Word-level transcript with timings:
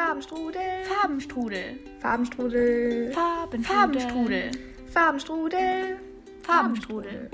Farbenstrudel. 0.00 0.62
Farbenstrudel. 0.88 1.78
Farbenstrudel. 2.00 3.12
Farben, 3.12 3.62
Farbenstrudel. 3.62 4.50
Farbenstrudel. 4.90 5.98
Farbenstrudel. 6.42 7.30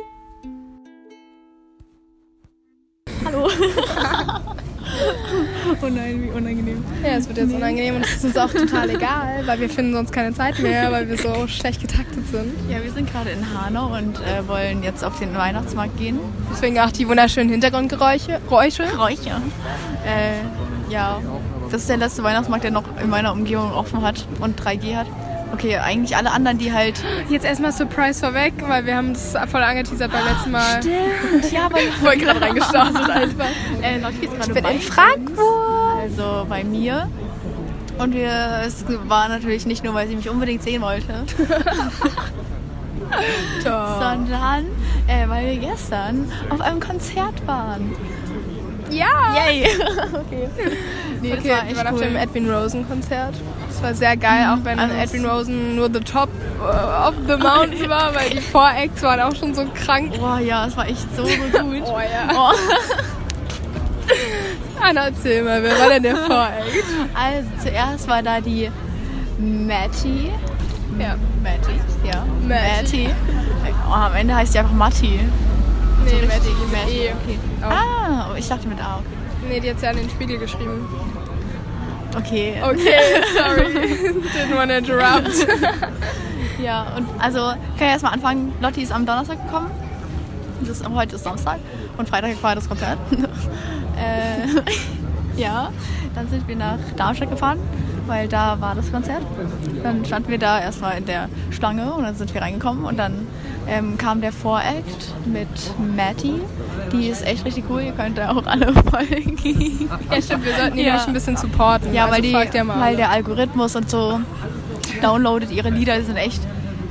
Hallo. 3.25 3.49
Oh 5.83 5.89
nein, 5.89 6.23
wie 6.23 6.31
unangenehm. 6.31 6.83
Ja, 7.03 7.17
es 7.17 7.29
wird 7.29 7.39
jetzt 7.39 7.53
unangenehm 7.53 7.96
und 7.96 8.05
es 8.05 8.14
ist 8.14 8.25
uns 8.25 8.37
auch 8.39 8.50
total 8.50 8.89
egal, 8.89 9.46
weil 9.46 9.61
wir 9.61 9.69
finden 9.69 9.93
sonst 9.93 10.11
keine 10.11 10.33
Zeit 10.33 10.59
mehr, 10.61 10.91
weil 10.91 11.09
wir 11.09 11.19
so 11.19 11.46
schlecht 11.48 11.83
getaktet 11.83 12.27
sind. 12.29 12.53
Ja, 12.71 12.83
wir 12.83 12.91
sind 12.93 13.11
gerade 13.11 13.30
in 13.30 13.45
Hanau 13.53 13.95
und 13.95 14.19
äh, 14.21 14.46
wollen 14.48 14.83
jetzt 14.83 15.05
auf 15.05 15.19
den 15.19 15.35
Weihnachtsmarkt 15.35 15.98
gehen. 15.98 16.19
Deswegen 16.51 16.79
auch 16.79 16.93
die 16.93 17.07
wunderschönen 17.09 17.51
Hintergrundgeräusche. 17.51 18.41
Geräusche. 18.48 18.85
Räucher. 18.96 19.43
Äh, 20.07 20.41
ja, 20.91 21.21
das 21.71 21.83
ist 21.83 21.91
der 21.91 21.96
letzte 21.96 22.23
Weihnachtsmarkt, 22.23 22.64
der 22.64 22.71
noch 22.71 22.85
in 23.03 23.11
meiner 23.11 23.32
Umgebung 23.32 23.73
offen 23.73 24.03
hat 24.03 24.27
und 24.40 24.61
3G 24.61 24.96
hat. 24.96 25.07
Okay, 25.53 25.79
eigentlich 25.79 26.17
alle 26.17 26.32
anderen, 26.32 26.59
die 26.59 26.73
halt. 26.73 27.03
Jetzt 27.29 27.46
erstmal 27.46 27.73
Surprise 27.73 28.21
vorweg, 28.21 28.53
weil 28.67 28.85
wir 28.85 28.96
haben 28.96 29.13
das 29.13 29.35
voll 29.49 29.63
angeteasert 29.63 30.11
beim 30.11 30.25
letzten 30.25 30.50
Mal. 30.50 30.82
Stimmt, 30.82 31.53
ja, 31.53 31.68
weil 31.71 31.87
Voll 32.03 32.17
gerade 32.17 32.41
reingestartet 32.41 32.97
einfach. 33.11 33.47
äh, 33.83 33.97
ist 33.97 34.20
gerade 34.20 34.23
Ich 34.23 34.53
bin 34.53 34.64
in 34.64 34.81
Frankfurt. 34.81 36.00
Also 36.03 36.47
bei 36.48 36.64
mir. 36.64 37.09
Und 37.98 38.14
wir, 38.14 38.31
es 38.67 38.84
war 39.05 39.28
natürlich 39.28 39.64
nicht 39.64 39.83
nur, 39.83 39.95
weil 39.95 40.06
sie 40.09 40.17
mich 40.17 40.28
unbedingt 40.28 40.62
sehen 40.62 40.83
wollte, 40.83 41.25
sondern 43.62 44.67
äh, 45.06 45.27
weil 45.28 45.47
wir 45.47 45.70
gestern 45.70 46.31
auf 46.51 46.61
einem 46.61 46.81
Konzert 46.81 47.47
waren. 47.47 47.95
Ja! 48.91 49.34
Yay! 49.48 49.64
okay. 50.14 50.48
Nee, 51.22 51.33
Okay, 51.33 51.48
war 51.50 51.62
wir 51.62 51.69
echt 51.69 51.77
waren 51.77 51.86
auf 51.89 51.92
cool. 51.95 52.00
dem 52.03 52.17
Edwin 52.17 52.50
Rosen 52.50 52.89
Konzert. 52.89 53.34
Das 53.69 53.83
war 53.83 53.95
sehr 53.95 54.17
geil, 54.17 54.47
auch 54.53 54.64
wenn 54.64 54.78
Also 54.78 54.95
es- 54.95 55.11
Edwin 55.12 55.27
Rosen 55.27 55.77
nur 55.77 55.89
the 55.92 56.01
top 56.01 56.29
uh, 56.61 57.09
of 57.09 57.14
the 57.27 57.37
mountain 57.37 57.89
war, 57.91 58.14
weil 58.14 58.31
die 58.31 58.41
Voracts 58.41 59.03
waren 59.03 59.20
auch 59.20 59.34
schon 59.34 59.55
so 59.55 59.64
krank. 59.84 60.19
Boah, 60.19 60.39
ja, 60.39 60.67
es 60.67 60.77
war 60.77 60.87
echt 60.89 61.07
so, 61.17 61.25
so 61.25 61.31
gut. 61.64 61.83
Oh 61.87 61.98
ja. 61.98 62.29
Oh. 62.34 62.53
Anna, 64.81 65.07
erzähl 65.07 65.42
mal, 65.42 65.62
wer 65.62 65.79
war 65.79 65.89
denn 65.89 66.03
der 66.03 66.17
Voract? 66.29 66.62
Also 67.14 67.48
zuerst 67.62 68.09
war 68.09 68.23
da 68.23 68.41
die 68.41 68.70
Matty. 69.39 70.31
Ja. 70.98 71.17
Matty, 71.42 71.81
ja. 72.05 72.25
Matty. 72.47 73.09
Matty. 73.09 73.11
Oh, 73.89 73.92
am 73.92 74.14
Ende 74.14 74.34
heißt 74.34 74.53
sie 74.53 74.59
einfach 74.61 74.73
Matti. 74.73 75.20
Nee, 76.07 76.27
Matty, 76.27 76.49
mit 76.49 76.73
Matty, 76.73 76.99
E. 76.99 77.12
okay. 77.12 77.39
Auch. 77.62 77.71
Ah, 77.71 78.35
ich 78.37 78.49
dachte 78.49 78.69
mit 78.69 78.81
A. 78.81 79.01
Nee, 79.49 79.61
die 79.61 79.71
hat 79.71 79.83
ja 79.83 79.91
an 79.91 79.97
den 79.97 80.09
Spiegel 80.09 80.39
geschrieben. 80.39 80.89
Okay. 82.17 82.55
Okay, 82.63 83.23
sorry. 83.37 83.67
Didn't 83.75 84.57
want 84.57 84.71
to 84.71 84.77
interrupt. 84.79 85.47
Ja, 86.59 86.87
und 86.97 87.07
also 87.21 87.39
kann 87.41 87.59
ich 87.79 87.83
erstmal 87.83 88.15
anfangen. 88.15 88.53
Lotti 88.61 88.83
ist 88.83 88.93
am 88.93 89.05
Donnerstag 89.05 89.45
gekommen. 89.45 89.71
Das 90.61 90.81
ist, 90.81 90.89
heute 90.89 91.17
ist 91.17 91.25
Samstag 91.25 91.59
und 91.98 92.09
Freitag 92.09 92.43
war 92.43 92.55
das 92.55 92.67
Konzert. 92.67 92.97
äh, 93.11 94.47
ja, 95.39 95.70
dann 96.15 96.29
sind 96.29 96.48
wir 96.48 96.57
nach 96.57 96.79
Darmstadt 96.97 97.29
gefahren, 97.31 97.59
weil 98.07 98.29
da 98.29 98.61
war 98.61 98.75
das 98.75 98.91
Konzert. 98.93 99.23
Dann 99.83 100.05
standen 100.05 100.31
wir 100.31 100.39
da 100.39 100.61
erstmal 100.61 100.99
in 100.99 101.07
der 101.07 101.29
Schlange 101.51 101.93
und 101.95 102.03
dann 102.05 102.15
sind 102.15 102.33
wir 102.35 102.43
reingekommen 102.43 102.85
und 102.85 102.98
dann 102.98 103.27
ähm, 103.69 103.98
kam 103.98 104.21
der 104.21 104.33
Voract 104.33 105.13
mit 105.27 105.48
Matty. 105.97 106.35
Die 106.93 107.09
ist 107.09 107.27
echt 107.27 107.45
richtig 107.45 107.65
cool, 107.69 107.83
ihr 107.83 107.93
könnt 107.93 108.17
da 108.19 108.31
auch 108.31 108.47
alle 108.47 108.73
folgen. 108.91 109.37
ja, 110.11 110.23
stimmt, 110.23 110.45
wir 110.45 110.55
sollten 110.55 110.77
die 110.77 110.85
Ja. 110.85 111.05
ein 111.05 111.13
bisschen 111.13 111.37
supporten. 111.37 111.93
Ja, 111.93 112.05
also 112.05 112.15
weil, 112.15 112.23
die, 112.23 112.33
folgt 112.33 112.55
ja 112.55 112.65
mal 112.65 112.81
weil 112.81 112.97
der 112.97 113.11
Algorithmus 113.11 113.75
und 113.77 113.91
so 113.91 114.20
downloadet 115.03 115.51
ihre 115.51 115.70
Lieder, 115.70 115.98
die 115.98 116.05
sind 116.05 116.17
echt 116.17 116.41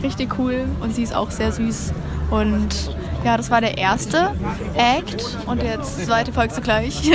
richtig 0.03 0.37
cool 0.37 0.65
und 0.81 0.93
sie 0.93 1.03
ist 1.03 1.15
auch 1.15 1.31
sehr 1.31 1.51
süß. 1.51 1.93
Und 2.29 2.67
ja, 3.25 3.37
das 3.37 3.49
war 3.49 3.59
der 3.59 3.77
erste 3.77 4.31
Act 4.75 5.37
und 5.47 5.61
der 5.61 5.81
zweite 5.81 6.31
folgt 6.31 6.53
zugleich. 6.53 7.01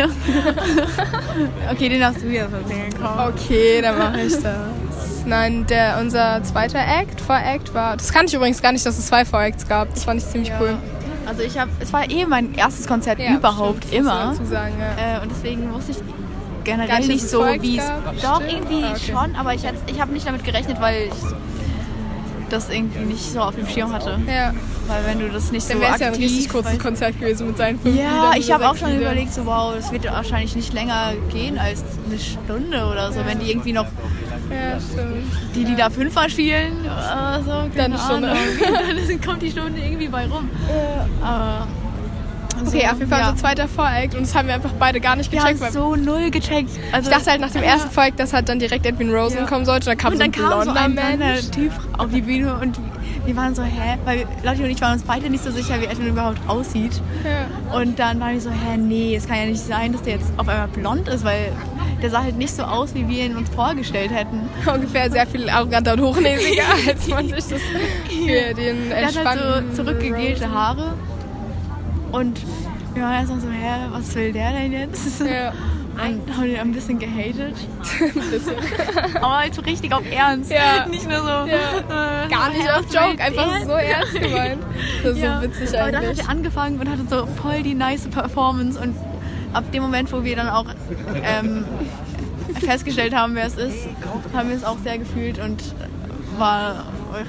okay, 1.71 1.89
den 1.89 2.05
hast 2.05 2.21
du 2.21 2.27
jetzt 2.27 2.53
erzählen 2.53 2.93
können. 2.93 3.33
Okay, 3.35 3.81
dann 3.81 3.97
mache 3.99 4.21
ich 4.21 4.33
das. 4.35 5.25
Nein, 5.25 5.67
der, 5.67 5.99
unser 6.01 6.43
zweiter 6.43 6.81
Act, 6.81 7.21
Voract 7.21 7.73
war. 7.75 7.97
Das 7.97 8.13
kannte 8.13 8.29
ich 8.29 8.35
übrigens 8.35 8.61
gar 8.61 8.73
nicht, 8.73 8.85
dass 8.85 8.99
es 8.99 9.07
zwei 9.07 9.25
Voracts 9.25 9.69
gab. 9.69 9.95
Das 9.95 10.05
fand 10.05 10.21
ich 10.21 10.27
ziemlich 10.29 10.53
cool. 10.61 10.77
Also 11.27 11.43
ich 11.43 11.59
habe, 11.59 11.71
es 11.79 11.93
war 11.93 12.11
eh 12.11 12.27
mein 12.27 12.55
erstes 12.55 12.89
Konzert 12.89 13.21
überhaupt 13.21 13.85
stimmt, 13.85 14.01
immer. 14.01 14.35
sagen, 14.51 14.75
ja. 14.81 15.19
Äh, 15.19 15.23
und 15.23 15.31
deswegen 15.31 15.73
wusste 15.73 15.93
ich 15.93 15.99
generell 16.65 16.99
nicht, 16.99 17.09
nicht 17.09 17.29
so, 17.29 17.45
wie 17.61 17.79
es. 17.79 17.85
Doch, 18.23 18.41
irgendwie 18.41 18.83
Ah, 18.83 18.93
okay. 18.97 19.13
schon, 19.13 19.37
aber 19.37 19.55
ich, 19.55 19.63
ich 19.87 20.01
habe 20.01 20.13
nicht 20.13 20.27
damit 20.27 20.45
gerechnet, 20.45 20.81
weil 20.81 21.05
ich 21.05 21.13
das 22.53 22.69
irgendwie 22.71 23.01
nicht 23.05 23.23
so 23.33 23.41
auf 23.41 23.55
dem 23.55 23.67
Schirm 23.69 23.93
hatte. 23.93 24.19
Ja, 24.27 24.53
Weil 24.87 25.07
wenn 25.07 25.19
du 25.21 25.29
das 25.29 25.51
nicht 25.53 25.69
dann 25.71 25.77
so 25.79 25.83
wäre 25.83 25.95
es 25.95 26.01
ja 26.01 26.07
ein 26.09 26.13
aktiv 26.15 26.31
richtig 26.31 26.49
kurzes 26.49 26.79
Konzert 26.79 27.19
gewesen 27.19 27.47
mit 27.49 27.57
seinen 27.57 27.79
fünf 27.81 27.97
Ja, 27.97 28.03
Liedern 28.33 28.35
ich 28.39 28.53
habe 28.53 28.69
auch 28.69 28.77
schon 28.77 28.89
Liedern. 28.91 29.03
überlegt, 29.03 29.33
so 29.33 29.47
wow, 29.47 29.75
das 29.75 29.91
wird 29.93 30.05
wahrscheinlich 30.05 30.55
nicht 30.57 30.73
länger 30.73 31.13
gehen 31.33 31.59
als 31.59 31.85
eine 32.09 32.19
Stunde 32.19 32.85
oder 32.87 33.13
so, 33.13 33.21
wenn 33.25 33.39
die 33.41 33.51
irgendwie 33.51 33.73
noch 33.73 33.87
Ja, 34.51 34.79
stimmt. 34.81 35.25
die, 35.55 35.65
die 35.65 35.77
da 35.77 35.91
fünfmal 35.91 36.29
spielen 36.31 36.81
oder 36.85 37.41
so. 37.45 37.51
Dann 37.51 37.73
keine 37.75 37.95
eine 37.95 37.99
Stunde. 37.99 38.29
Dann 39.09 39.21
kommt 39.21 39.43
die 39.43 39.51
Stunde 39.51 39.81
irgendwie 39.81 40.09
bei 40.09 40.27
rum. 40.27 40.49
Aber 41.23 41.67
Okay, 42.67 42.87
auf 42.87 42.99
jeden 42.99 43.09
Fall 43.11 43.21
ja. 43.21 43.31
unser 43.31 43.41
zweiter 43.41 43.69
Voract 43.69 44.15
und 44.15 44.23
das 44.23 44.35
haben 44.35 44.49
wir 44.49 44.55
einfach 44.55 44.73
beide 44.79 45.01
gar 45.01 45.17
nicht 45.17 45.31
Wir 45.33 45.39
gecheckt. 45.41 45.61
haben 45.63 45.67
weil 45.67 45.73
so 45.73 45.97
null 45.97 46.31
gecheckt. 46.31 46.71
Also, 46.93 47.11
ich 47.11 47.17
dachte 47.17 47.31
halt 47.31 47.41
nach 47.41 47.51
dem 47.51 47.63
ersten 47.63 47.91
Voract, 47.91 48.19
dass 48.21 48.33
halt 48.33 48.49
dann 48.49 48.59
direkt 48.59 48.87
Edwin 48.87 49.13
Rosen 49.15 49.39
Ja. 49.39 49.47
kommen 49.47 49.65
sollte. 49.65 49.91
Und 49.91 50.21
dann 50.21 50.33
kam 50.33 50.53
und 50.59 50.65
so 50.67 50.73
dann 50.73 50.77
ein 50.77 50.97
kam 50.97 50.97
so 50.97 51.01
ein 51.01 51.19
blonder. 51.19 51.51
Typ 51.53 51.73
auf 51.99 52.09
die 52.13 52.21
Bühne 52.23 52.55
und 52.55 52.79
wir 53.27 53.37
waren 53.37 53.55
so, 53.55 53.63
hä? 53.63 53.99
Weil 54.05 54.25
Lotti 54.43 54.63
und 54.65 54.71
ich 54.71 54.81
waren 54.81 54.95
uns 54.95 55.03
beide 55.03 55.29
nicht 55.29 55.45
so 55.45 55.51
sicher, 55.51 55.81
wie 55.81 55.85
Edwin 55.85 56.09
überhaupt 56.09 56.39
aussieht. 56.49 57.01
Ja. 57.25 57.79
Und 57.79 57.99
dann 57.99 58.19
waren 58.19 58.35
wir 58.35 58.41
so, 58.41 58.51
hä, 58.51 58.77
nee, 58.79 59.15
es 59.15 59.27
kann 59.29 59.37
ja 59.37 59.47
nicht 59.47 59.61
sein, 59.63 59.93
dass 59.93 60.03
der 60.03 60.15
jetzt 60.15 60.33
auf 60.37 60.49
einmal 60.49 60.69
blond 60.69 61.07
ist, 61.09 61.25
weil 61.25 61.53
der 62.03 62.09
sah 62.11 62.23
halt 62.23 62.39
nicht 62.39 62.55
so 62.55 62.63
aus, 62.63 62.95
wie 62.95 63.07
wir 63.09 63.27
ihn 63.27 63.37
uns 63.37 63.51
vorgestellt 63.51 64.11
hätten. 64.11 64.49
Ungefähr 64.75 65.11
sehr 65.11 65.27
viel 65.27 65.51
arroganter 65.51 65.93
und 65.95 66.01
hochnäsiger, 66.01 66.63
als 66.89 67.09
man 67.09 67.27
sich 67.29 67.35
das 67.37 67.61
für 67.61 68.55
den 68.55 68.89
Der 68.89 68.97
hat 68.97 69.05
halt 69.05 69.17
entspannten 69.17 69.71
so 69.77 69.83
zurückgegelte 69.83 70.51
Haare. 70.51 70.95
Und 72.13 72.41
wir 72.95 73.03
waren 73.03 73.15
erstmal 73.15 73.41
so, 73.41 73.49
hä, 73.49 73.87
was 73.91 74.15
will 74.15 74.33
der 74.33 74.53
denn 74.53 74.73
jetzt? 74.73 75.21
Ja, 75.21 75.53
Und 76.03 76.35
haben 76.35 76.47
ihn 76.47 76.57
ein 76.59 76.73
bisschen 76.73 76.99
gehatet. 76.99 77.55
ein 78.01 78.31
bisschen. 78.31 78.55
Aber 79.17 79.39
halt 79.41 79.55
so 79.55 79.61
richtig 79.61 79.93
auf 79.93 80.03
Ernst. 80.11 80.51
Ja. 80.51 80.87
Nicht 80.89 81.07
nur 81.07 81.19
so. 81.21 81.27
Ja. 81.29 81.45
äh, 82.25 82.29
Gar 82.29 82.51
nicht 82.51 82.71
auf 82.73 82.85
Joke, 82.93 83.23
einfach 83.23 83.59
der? 83.59 83.67
so 83.67 83.73
ernst 83.73 84.15
gemeint. 84.15 84.63
Das 85.03 85.13
ist 85.13 85.19
Ja. 85.23 85.37
so 85.37 85.43
witzig 85.43 85.79
Aber 85.81 85.93
dann 85.93 86.01
hat 86.01 86.09
eigentlich. 86.09 86.19
er 86.25 86.29
angefangen 86.31 86.81
und 86.81 86.89
hatte 86.89 87.03
so 87.11 87.27
voll 87.43 87.63
die 87.63 87.75
nice 87.75 88.09
Performance. 88.09 88.81
Und 88.81 88.97
ab 89.53 89.71
dem 89.73 89.83
Moment, 89.83 90.11
wo 90.13 90.25
wir 90.25 90.37
dann 90.37 90.49
auch 90.49 90.67
ähm, 91.23 91.65
festgestellt 92.65 93.15
haben, 93.15 93.35
wer 93.35 93.47
es 93.47 93.57
ist, 93.57 93.87
haben 94.33 94.49
wir 94.49 94.57
es 94.57 94.65
auch 94.65 94.79
sehr 94.79 94.97
gefühlt 94.97 95.39
und 95.39 95.63
war. 96.39 96.85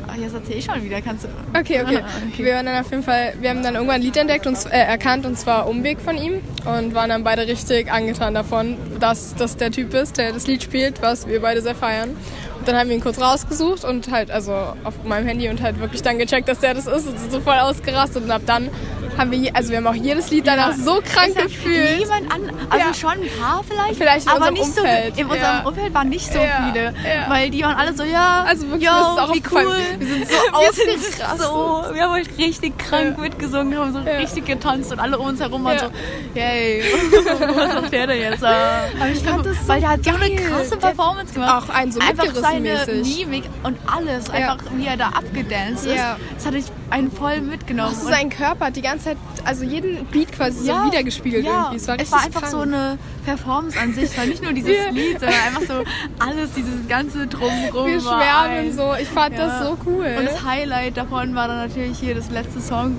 Ach, 0.07 0.15
jetzt 0.15 0.33
erzähl 0.33 0.57
ich 0.57 0.65
schon 0.65 0.83
wieder. 0.83 1.01
Kannst 1.01 1.25
du. 1.25 1.27
Okay, 1.57 1.81
okay. 1.81 2.03
Okay. 2.31 2.43
Wir 2.43 2.55
waren 2.55 2.65
dann 2.65 2.79
auf 2.79 2.89
jeden 2.91 3.03
Fall, 3.03 3.33
wir 3.39 3.49
haben 3.49 3.63
dann 3.63 3.75
irgendwann 3.75 3.95
ein 3.95 4.01
Lied 4.01 4.17
entdeckt 4.17 4.47
und 4.47 4.57
äh, 4.65 4.77
erkannt 4.77 5.25
und 5.25 5.37
zwar 5.37 5.67
Umweg 5.67 5.99
von 5.99 6.17
ihm 6.17 6.41
und 6.65 6.93
waren 6.93 7.09
dann 7.09 7.23
beide 7.23 7.47
richtig 7.47 7.91
angetan 7.91 8.33
davon, 8.33 8.77
dass 8.99 9.35
das 9.35 9.57
der 9.57 9.71
Typ 9.71 9.93
ist, 9.93 10.17
der 10.17 10.33
das 10.33 10.47
Lied 10.47 10.63
spielt, 10.63 11.01
was 11.01 11.27
wir 11.27 11.41
beide 11.41 11.61
sehr 11.61 11.75
feiern. 11.75 12.15
Und 12.59 12.67
dann 12.67 12.77
haben 12.77 12.89
wir 12.89 12.95
ihn 12.95 13.01
kurz 13.01 13.19
rausgesucht 13.19 13.83
und 13.83 14.11
halt, 14.11 14.29
also 14.29 14.53
auf 14.83 15.03
meinem 15.03 15.27
Handy 15.27 15.49
und 15.49 15.63
halt 15.63 15.79
wirklich 15.79 16.03
dann 16.03 16.19
gecheckt, 16.19 16.47
dass 16.47 16.59
der 16.59 16.75
das 16.75 16.85
ist 16.85 17.07
und 17.07 17.19
sind 17.19 17.31
so 17.31 17.39
voll 17.39 17.57
ausgerastet 17.57 18.23
und 18.23 18.29
ab 18.29 18.43
dann 18.45 18.69
haben 19.17 19.31
wir, 19.31 19.37
je- 19.37 19.51
also 19.53 19.69
wir 19.69 19.77
haben 19.77 19.87
auch 19.87 19.93
jedes 19.93 20.29
Lied 20.31 20.47
danach 20.47 20.73
so 20.73 21.01
krank 21.03 21.33
Es 21.35 21.43
gefühlt. 21.43 21.97
Niemand 21.99 22.31
an, 22.31 22.51
also 22.69 22.87
Ja. 22.87 22.93
schon 22.93 23.11
ein 23.11 23.29
paar 23.39 23.63
vielleicht, 23.67 23.95
Vielleicht 23.97 24.23
in 24.25 24.29
aber 24.31 24.37
unserem 24.49 24.53
nicht 24.53 24.77
Umfeld, 24.77 25.15
so. 25.15 25.21
In 25.21 25.27
unserem 25.27 25.41
ja. 25.57 25.63
Umfeld 25.67 25.93
waren 25.93 26.09
nicht 26.09 26.31
so 26.33 26.39
Ja, 26.39 26.71
viele, 26.71 26.85
ja. 26.85 27.29
weil 27.29 27.49
die 27.49 27.61
waren 27.63 27.75
alle 27.75 27.93
so, 27.95 28.03
ja, 28.03 28.43
Also 28.47 28.67
wirklich, 28.69 28.83
yo, 28.89 28.91
das 28.91 29.11
ist 29.11 29.19
auch 29.19 29.33
wie 29.33 29.43
cool. 29.51 29.75
Wir 29.99 30.07
sind 30.07 30.27
so 30.27 30.33
wir 30.61 30.73
sind 30.73 31.39
so, 31.39 31.93
wir 31.93 32.01
haben 32.03 32.13
halt 32.13 32.37
richtig 32.37 32.77
krank 32.77 33.15
Ja. 33.17 33.21
mitgesungen, 33.21 33.77
haben 33.77 33.93
so 33.93 33.99
Ja. 33.99 34.17
richtig 34.17 34.45
getanzt 34.45 34.91
und 34.91 34.99
alle 34.99 35.17
um 35.19 35.27
uns 35.27 35.39
herum 35.39 35.63
waren 35.63 35.75
Ja. 35.77 35.79
so, 35.85 35.91
yay, 36.39 36.83
was 37.55 37.73
macht 37.81 37.91
der 37.91 38.07
denn 38.07 38.19
jetzt? 38.21 38.43
Aber 38.43 39.09
ich 39.13 39.19
fand 39.23 39.45
das 39.45 39.57
so 39.61 39.67
weil 39.67 39.79
der 39.81 39.89
hat 39.91 40.03
so 40.03 40.09
eine 40.11 40.35
krasse 40.35 40.77
Performance 40.77 41.33
gemacht. 41.33 41.63
auch 41.69 41.73
einen 41.73 41.91
so 41.91 41.99
einfach 41.99 42.25
seine. 42.33 42.85
Mimik 42.91 43.43
und 43.63 43.77
alles, 43.87 44.29
einfach 44.29 44.57
wie 44.75 44.85
er 44.87 44.97
da 44.97 45.07
abgedanced 45.09 45.85
ist. 45.85 45.95
Ja. 45.97 46.17
Das 46.35 46.45
hat 46.45 46.53
ich 46.55 46.65
einen 46.91 47.11
voll 47.11 47.41
mitgenommen. 47.41 47.89
Also 47.89 48.05
Und- 48.05 48.11
sein 48.13 48.29
Körper 48.29 48.65
hat 48.67 48.75
die 48.75 48.81
ganze 48.81 49.05
Zeit, 49.05 49.17
also 49.45 49.63
jeden 49.63 50.05
Beat 50.07 50.31
quasi 50.31 50.65
so 50.65 50.73
wiedergespiegelt 50.85 51.45
ja. 51.45 51.51
irgendwie. 51.63 51.77
Es 51.77 51.87
war, 51.87 51.95
richtig 51.97 52.13
einfach 52.13 52.41
krank. 52.41 52.51
so 52.51 52.59
eine 52.61 52.97
Performance 53.25 53.79
an 53.79 53.93
sich. 53.93 54.03
Es 54.05 54.17
war 54.17 54.25
nicht 54.25 54.43
nur 54.43 54.53
dieses 54.53 54.75
Ja. 54.75 54.89
Lied, 54.91 55.19
sondern 55.19 55.39
einfach 55.47 55.61
so 55.61 55.83
alles, 56.19 56.51
dieses 56.53 56.87
ganze 56.87 57.27
Drumherum. 57.27 57.87
Wir 57.87 58.03
war 58.05 58.21
schwärmen 58.21 58.73
so. 58.73 58.93
Ich 59.01 59.07
fand 59.07 59.37
Ja. 59.37 59.45
das 59.47 59.67
so 59.67 59.77
cool. 59.85 60.05
Und 60.19 60.25
das 60.25 60.43
Highlight 60.45 60.97
davon 60.97 61.33
war 61.35 61.47
dann 61.47 61.57
natürlich 61.57 61.97
hier 61.99 62.13
das 62.15 62.29
letzte 62.29 62.61
Song, 62.61 62.95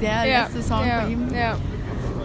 der 0.00 0.24
ja. 0.24 0.42
letzte 0.42 0.62
Song 0.62 0.86
ja. 0.86 1.02
von 1.02 1.10
ihm. 1.12 1.28
Ja. 1.34 1.56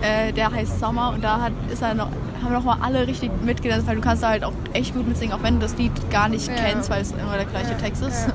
Äh, 0.02 0.32
der 0.32 0.52
heißt 0.52 0.80
Sommer 0.80 1.12
und 1.14 1.22
da 1.24 1.42
hat, 1.42 1.52
ist 1.72 1.82
er 1.82 1.94
noch, 1.94 2.08
haben 2.42 2.54
nochmal 2.54 2.78
alle 2.82 3.06
richtig 3.06 3.32
mitgedacht, 3.44 3.82
weil 3.86 3.96
du 3.98 4.02
kannst 4.02 4.24
da 4.24 4.30
halt 4.30 4.46
auch 4.46 4.54
echt 4.72 4.94
gut 4.94 5.06
mitsingen, 5.06 5.34
auch 5.38 5.44
wenn 5.44 5.56
du 5.56 5.60
das 5.60 5.76
Lied 5.78 5.92
gar 6.10 6.30
nicht 6.30 6.48
Ja. 6.48 6.54
kennst, 6.56 6.90
weil 6.90 7.02
es 7.02 7.12
immer 7.12 7.36
der 7.36 7.44
gleiche 7.46 7.72
Ja, 7.72 7.78
Text 7.78 8.02
ist. 8.04 8.28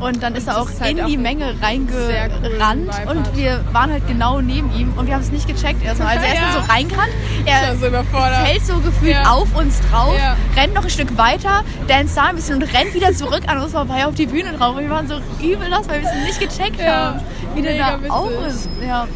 Und 0.00 0.22
dann 0.22 0.34
ist 0.36 0.46
er 0.46 0.58
auch 0.60 0.68
ist 0.70 0.80
halt 0.80 0.92
in 0.92 1.00
auch 1.02 1.06
die 1.06 1.16
ein 1.16 1.22
Menge 1.22 1.54
reingerannt 1.60 2.86
Vibe 2.86 3.10
und 3.10 3.18
hat. 3.26 3.36
wir 3.36 3.60
waren 3.72 3.90
halt 3.90 4.06
genau 4.06 4.40
neben 4.40 4.72
ihm 4.72 4.92
und 4.96 5.06
wir 5.08 5.14
haben 5.14 5.22
es 5.22 5.32
nicht 5.32 5.48
gecheckt 5.48 5.82
erstmal. 5.84 6.16
Also 6.16 6.24
er 6.24 6.34
ist 6.34 6.40
Ja. 6.40 6.52
dann 6.54 6.64
so 6.66 6.72
reingerannt, 6.72 7.12
er 7.44 7.76
so 7.76 8.44
fällt 8.46 8.66
so 8.66 8.78
gefühlt 8.78 9.12
Ja. 9.14 9.30
auf 9.32 9.54
uns 9.56 9.80
drauf, 9.90 10.14
Ja. 10.16 10.36
rennt 10.60 10.74
noch 10.74 10.84
ein 10.84 10.90
Stück 10.90 11.16
weiter, 11.18 11.62
dance 11.88 12.14
da 12.14 12.24
ein 12.26 12.36
bisschen 12.36 12.62
und 12.62 12.72
rennt 12.72 12.94
wieder 12.94 13.12
zurück 13.12 13.42
an 13.48 13.58
uns 13.58 13.72
vorbei 13.72 14.06
auf 14.06 14.14
die 14.14 14.26
Bühne 14.26 14.52
drauf. 14.52 14.76
Und 14.76 14.82
wir 14.84 14.90
waren 14.90 15.08
so 15.08 15.16
übel 15.42 15.68
los, 15.68 15.88
weil 15.88 16.02
wir 16.02 16.08
es 16.08 16.14
nicht 16.38 16.40
gecheckt 16.40 16.80
Ja. 16.80 17.14
haben, 17.14 17.20
wie 17.56 17.62
der 17.62 17.76
da 17.78 17.98
auf 18.08 18.30
ist. 18.46 18.68
Ja. 18.86 19.08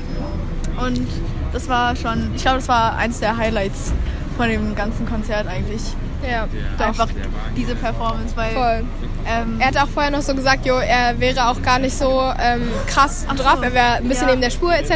Und 0.85 1.06
das 1.52 1.69
war 1.69 1.94
schon, 1.94 2.32
ich 2.35 2.43
glaube, 2.43 2.58
das 2.58 2.69
war 2.69 2.96
eins 2.96 3.20
der 3.20 3.37
Highlights 3.37 3.93
von 4.37 4.49
dem 4.49 4.75
ganzen 4.75 5.08
Konzert 5.08 5.46
eigentlich. 5.46 5.82
Ja. 6.28 6.46
Einfach 6.85 7.08
diese 7.56 7.75
Performance, 7.75 8.35
weil 8.37 8.50
Voll. 8.52 8.85
Ähm, 9.27 9.57
Er 9.61 9.69
hat 9.69 9.77
auch 9.79 9.89
vorher 9.89 10.11
noch 10.11 10.23
so 10.23 10.35
gesagt, 10.35 10.67
jo, 10.67 10.75
er 10.77 11.19
wäre 11.21 11.49
auch 11.49 11.61
gar 11.63 11.79
nicht 11.79 11.97
so 11.97 12.23
ähm, 12.41 12.69
krass 12.87 13.25
Ach 13.29 13.37
so. 13.37 13.43
drauf, 13.43 13.59
er 13.63 13.73
wäre 13.75 13.93
ein 13.95 14.09
bisschen 14.09 14.25
Ja. 14.29 14.31
neben 14.35 14.41
der 14.43 14.51
Spur 14.51 14.73
etc. 14.75 14.93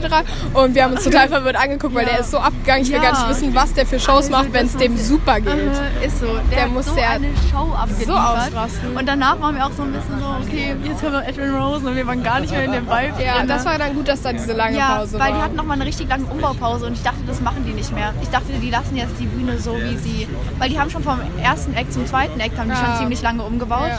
Und 0.55 0.75
wir 0.75 0.85
haben 0.85 0.93
uns 0.93 1.05
total 1.05 1.29
verwirrt 1.37 1.57
angeguckt, 1.57 1.95
weil 1.95 2.05
Ja. 2.05 2.11
der 2.13 2.21
ist 2.21 2.31
so 2.31 2.39
abgegangen. 2.39 2.83
Ich 2.83 2.89
will 2.91 2.97
Ja. 3.03 3.11
gar 3.11 3.13
nicht 3.13 3.29
wissen, 3.29 3.55
was 3.55 3.73
der 3.75 3.87
für 3.87 3.99
Shows 4.01 4.17
Also, 4.27 4.31
macht, 4.33 4.53
wenn 4.53 4.67
es 4.67 4.77
dem 4.77 4.97
super 4.97 5.41
geht. 5.41 5.53
Aha, 5.53 6.05
ist 6.05 6.21
so. 6.21 6.27
Der, 6.51 6.57
Der 6.59 6.67
muss 6.69 6.87
so 6.87 6.97
ja 6.97 7.11
eine 7.11 7.29
Show 7.51 7.73
abgeliefert. 7.75 8.17
ausrasten. 8.17 8.97
Und 8.97 9.07
danach 9.09 9.41
waren 9.41 9.55
wir 9.57 9.67
auch 9.67 9.73
so 9.77 9.83
ein 9.83 9.93
bisschen 9.93 10.19
so, 10.21 10.27
okay, 10.43 10.75
jetzt 10.85 11.03
haben 11.03 11.13
wir 11.13 11.27
Edwin 11.27 11.55
Rose 11.55 11.87
und 11.87 11.97
wir 11.97 12.07
waren 12.07 12.23
gar 12.23 12.41
nicht 12.41 12.51
mehr 12.53 12.65
in 12.65 12.73
dem 12.73 12.87
Vibe 12.87 13.23
Ja, 13.25 13.39
drin. 13.39 13.49
das 13.49 13.65
war 13.65 13.79
dann 13.79 13.95
gut, 13.95 14.09
dass 14.09 14.23
da 14.23 14.33
diese 14.33 14.53
lange 14.53 14.77
ja, 14.79 14.97
Pause 14.97 15.15
weil 15.15 15.31
war. 15.33 15.37
die 15.39 15.43
hatten 15.43 15.57
nochmal 15.57 15.77
eine 15.77 15.87
richtig 15.87 16.09
lange 16.09 16.25
Umbaupause 16.27 16.87
und 16.87 16.93
ich 16.95 17.03
dachte, 17.03 17.19
das 17.27 17.41
machen 17.41 17.65
die 17.67 17.73
nicht 17.73 17.93
mehr. 17.93 18.13
Ich 18.23 18.29
dachte, 18.29 18.47
die 18.61 18.71
lassen 18.71 18.97
jetzt 18.97 19.15
die 19.19 19.27
Bühne 19.27 19.59
so, 19.59 19.77
wie 19.77 19.97
sie... 19.97 20.29
Weil 20.59 20.69
die 20.71 20.79
haben 20.81 20.91
schon 20.91 21.03
vom 21.03 21.21
ersten 21.43 21.75
Act 21.75 21.93
zum 21.93 22.07
zweiten 22.07 22.39
Act 22.41 22.59
haben 22.59 22.71
die 22.71 22.77
schon 22.77 22.97
ziemlich 22.99 23.23
lange 23.23 23.43
umgebaut. 23.43 23.91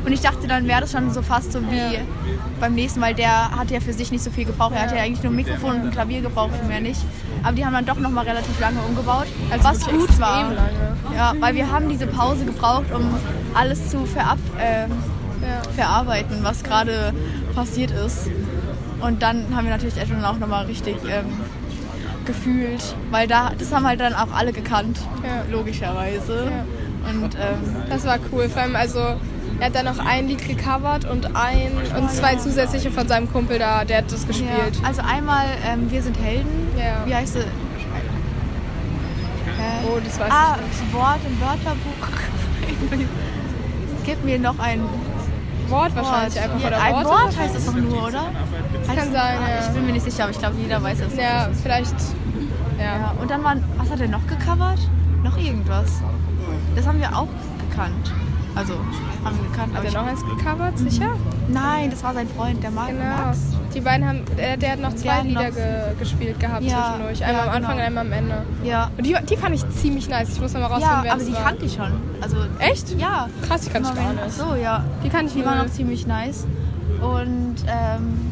Ja. 0.00 0.06
Und 0.06 0.12
ich 0.12 0.20
dachte, 0.20 0.46
dann 0.46 0.66
wäre 0.66 0.80
das 0.80 0.92
schon 0.92 1.10
so 1.12 1.22
fast 1.22 1.52
so 1.52 1.60
wie 1.70 1.76
Ja. 1.76 2.00
beim 2.60 2.74
nächsten, 2.74 3.00
weil 3.00 3.14
der 3.14 3.50
hat 3.52 3.70
ja 3.70 3.80
für 3.80 3.92
sich 3.92 4.10
nicht 4.10 4.22
so 4.24 4.30
viel 4.30 4.44
gebraucht. 4.44 4.72
Er 4.74 4.82
hat 4.82 4.90
Ja. 4.90 4.98
ja 4.98 5.02
eigentlich 5.04 5.22
nur 5.22 5.32
ein 5.32 5.36
Mikrofon 5.36 5.76
und 5.76 5.82
ein 5.86 5.90
Klavier 5.90 6.20
gebraucht 6.22 6.50
mehr 6.68 6.80
nicht. 6.80 7.00
Aber 7.42 7.52
die 7.52 7.64
haben 7.64 7.72
dann 7.72 7.86
doch 7.86 7.98
nochmal 7.98 8.26
relativ 8.26 8.58
lange 8.60 8.80
umgebaut, 8.80 9.26
Also 9.50 9.64
was 9.64 9.86
gut 9.86 10.20
war. 10.20 10.42
lange. 10.44 10.58
Ja, 11.16 11.32
weil 11.40 11.54
wir 11.54 11.70
haben 11.70 11.88
diese 11.88 12.06
Pause 12.06 12.44
gebraucht, 12.44 12.92
um 12.94 13.14
alles 13.54 13.90
zu 13.90 14.04
verab, 14.06 14.38
Ja. 14.58 15.62
verarbeiten, 15.74 16.38
was 16.42 16.62
gerade 16.62 17.12
passiert 17.54 17.90
ist. 17.92 18.28
Und 19.00 19.22
dann 19.22 19.46
haben 19.56 19.64
wir 19.64 19.70
natürlich 19.72 19.96
Edwin 19.96 20.22
auch 20.24 20.38
nochmal 20.38 20.66
richtig 20.66 20.96
ähm, 21.08 21.24
gefühlt, 22.26 22.94
weil 23.10 23.26
da, 23.26 23.50
das 23.58 23.72
haben 23.72 23.86
halt 23.86 24.00
dann 24.00 24.12
auch 24.14 24.32
alle 24.36 24.52
gekannt, 24.52 25.00
Ja. 25.24 25.42
logischerweise. 25.50 26.52
Und 27.08 27.34
ähm, 27.34 27.76
Das 27.88 28.04
war 28.04 28.18
cool. 28.30 28.48
Vor 28.50 28.60
allem, 28.62 28.76
also 28.76 29.00
er 29.60 29.66
hat 29.66 29.74
dann 29.74 29.84
noch 29.84 29.98
ein 30.04 30.26
Lied 30.26 30.46
gecovert 30.46 31.04
und 31.04 31.36
ein 31.36 31.72
und 31.96 32.10
zwei 32.10 32.36
zusätzliche 32.36 32.90
von 32.90 33.06
seinem 33.06 33.30
Kumpel 33.30 33.58
da, 33.58 33.84
der 33.84 33.98
hat 33.98 34.10
das 34.10 34.26
gespielt. 34.26 34.50
ja, 34.80 34.88
also 34.88 35.02
einmal 35.02 35.44
ähm, 35.66 35.90
Wir 35.90 36.02
sind 36.02 36.18
Helden. 36.18 36.68
Ja. 36.78 37.06
Wie 37.06 37.14
heißt 37.14 37.34
sie? 37.34 37.40
Äh, 37.40 37.44
Oh, 39.86 39.98
das 40.02 40.18
weiß 40.18 40.30
ah, 40.30 40.56
ich 40.56 40.80
nicht. 40.80 40.94
Wort 40.94 41.18
im 41.26 41.38
Wörterbuch. 41.40 42.08
Gib 44.04 44.24
mir 44.24 44.38
noch 44.38 44.58
ein 44.58 44.80
Wort 45.68 45.94
wahrscheinlich 45.94 46.34
Wort. 46.34 46.44
einfach 46.44 46.60
Ja, 46.60 46.66
oder 46.68 46.82
ein 46.82 46.94
Wort 46.94 47.04
wahrscheinlich. 47.06 47.38
heißt 47.38 47.56
es 47.56 47.66
doch 47.66 47.74
nur, 47.74 48.06
oder? 48.08 48.22
Heißt 48.88 48.98
kann 48.98 49.12
sein, 49.12 49.38
ah, 49.38 49.50
ja. 49.50 49.60
Ich 49.66 49.68
bin 49.68 49.86
mir 49.86 49.92
nicht 49.92 50.10
sicher, 50.10 50.24
aber 50.24 50.32
ich 50.32 50.38
glaube, 50.38 50.56
jeder 50.58 50.82
weiß 50.82 51.00
es. 51.00 51.16
Ja, 51.16 51.48
vielleicht. 51.62 51.94
Ja. 52.78 52.84
Ja, 52.84 53.14
und 53.20 53.30
dann 53.30 53.44
waren, 53.44 53.62
was 53.76 53.90
hat 53.90 54.00
er 54.00 54.08
noch 54.08 54.26
gecovert? 54.26 54.80
Noch 55.22 55.36
irgendwas. 55.36 56.00
Das 56.74 56.86
haben 56.86 56.98
wir 56.98 57.14
auch 57.14 57.28
gekannt. 57.68 58.10
Also, 58.54 58.74
haben 59.24 59.36
wir 59.40 59.48
gekannt. 59.50 59.74
Hat 59.76 59.84
er 59.84 59.92
noch 59.92 60.06
eins 60.06 60.24
gecovert? 60.24 60.78
Sicher? 60.78 61.16
nein, 61.48 61.90
das 61.90 62.02
war 62.02 62.14
sein 62.14 62.28
Freund, 62.28 62.62
der 62.62 62.70
Marc. 62.70 62.88
Genau. 62.88 63.04
Max. 63.04 63.38
Die 63.74 63.80
beiden 63.80 64.06
haben, 64.06 64.22
der, 64.36 64.56
der 64.56 64.72
hat 64.72 64.80
noch 64.80 64.94
zwei 64.94 65.22
Lieder 65.22 65.50
ge, 65.52 65.64
gespielt 65.98 66.40
gehabt 66.40 66.62
Ja, 66.64 66.92
zwischendurch. 66.92 67.24
Einmal 67.24 67.46
ja, 67.46 67.50
am 67.50 67.56
Anfang 67.56 67.76
genau. 67.76 67.80
und 67.80 67.98
einmal 67.98 68.06
am 68.06 68.12
Ende. 68.12 68.42
Ja. 68.64 68.90
Und 68.96 69.06
die, 69.06 69.16
die 69.28 69.36
fand 69.36 69.54
ich 69.54 69.68
ziemlich 69.70 70.08
nice. 70.08 70.30
Ich 70.32 70.40
muss 70.40 70.52
noch 70.52 70.60
mal 70.60 70.66
rausfinden, 70.66 70.96
Ja, 70.98 71.04
wer 71.04 71.12
aber 71.12 71.22
die 71.24 71.32
war. 71.32 71.42
kannte 71.44 71.64
ich 71.66 71.74
schon. 71.74 71.92
Also, 72.20 72.36
Echt? 72.58 72.98
ja. 72.98 73.28
Krass, 73.46 73.60
die 73.62 73.70
kannte 73.70 73.90
ich 73.90 73.94
gar 73.96 74.12
nicht. 74.12 74.22
Ach 74.26 74.30
so, 74.30 74.54
ja. 74.56 74.84
Die 75.04 75.08
kannte 75.08 75.26
ich 75.26 75.34
Die 75.34 75.44
waren 75.44 75.60
auch 75.60 75.70
ziemlich 75.70 76.06
nice. 76.06 76.46
Und 77.00 77.56
ähm, 77.68 78.29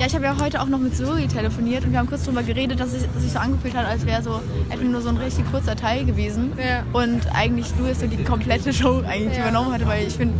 ja, 0.00 0.06
ich 0.06 0.14
habe 0.14 0.24
ja 0.24 0.34
heute 0.40 0.62
auch 0.62 0.66
noch 0.66 0.78
mit 0.78 0.96
Zoe 0.96 1.28
telefoniert 1.28 1.84
und 1.84 1.92
wir 1.92 1.98
haben 1.98 2.08
kurz 2.08 2.24
darüber 2.24 2.42
geredet, 2.42 2.80
dass 2.80 2.94
es 2.94 3.02
sich 3.22 3.32
so 3.32 3.38
angefühlt 3.38 3.76
hat, 3.76 3.86
als 3.86 4.06
wäre 4.06 4.22
so 4.22 4.40
Edwin 4.70 4.92
nur 4.92 5.02
so 5.02 5.10
ein 5.10 5.18
richtig 5.18 5.44
kurzer 5.50 5.76
Teil 5.76 6.06
gewesen. 6.06 6.52
Ja. 6.56 6.82
Und 6.98 7.20
eigentlich 7.34 7.66
Louis 7.78 8.00
so 8.00 8.06
die 8.06 8.24
komplette 8.24 8.72
Show 8.72 9.02
eigentlich 9.06 9.36
Ja. 9.36 9.42
übernommen 9.42 9.74
hatte, 9.74 9.86
weil 9.86 10.06
ich 10.06 10.14
finde, 10.14 10.34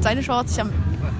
seine 0.00 0.20
Show 0.20 0.34
hat 0.34 0.48
sich 0.48 0.60
am, 0.60 0.70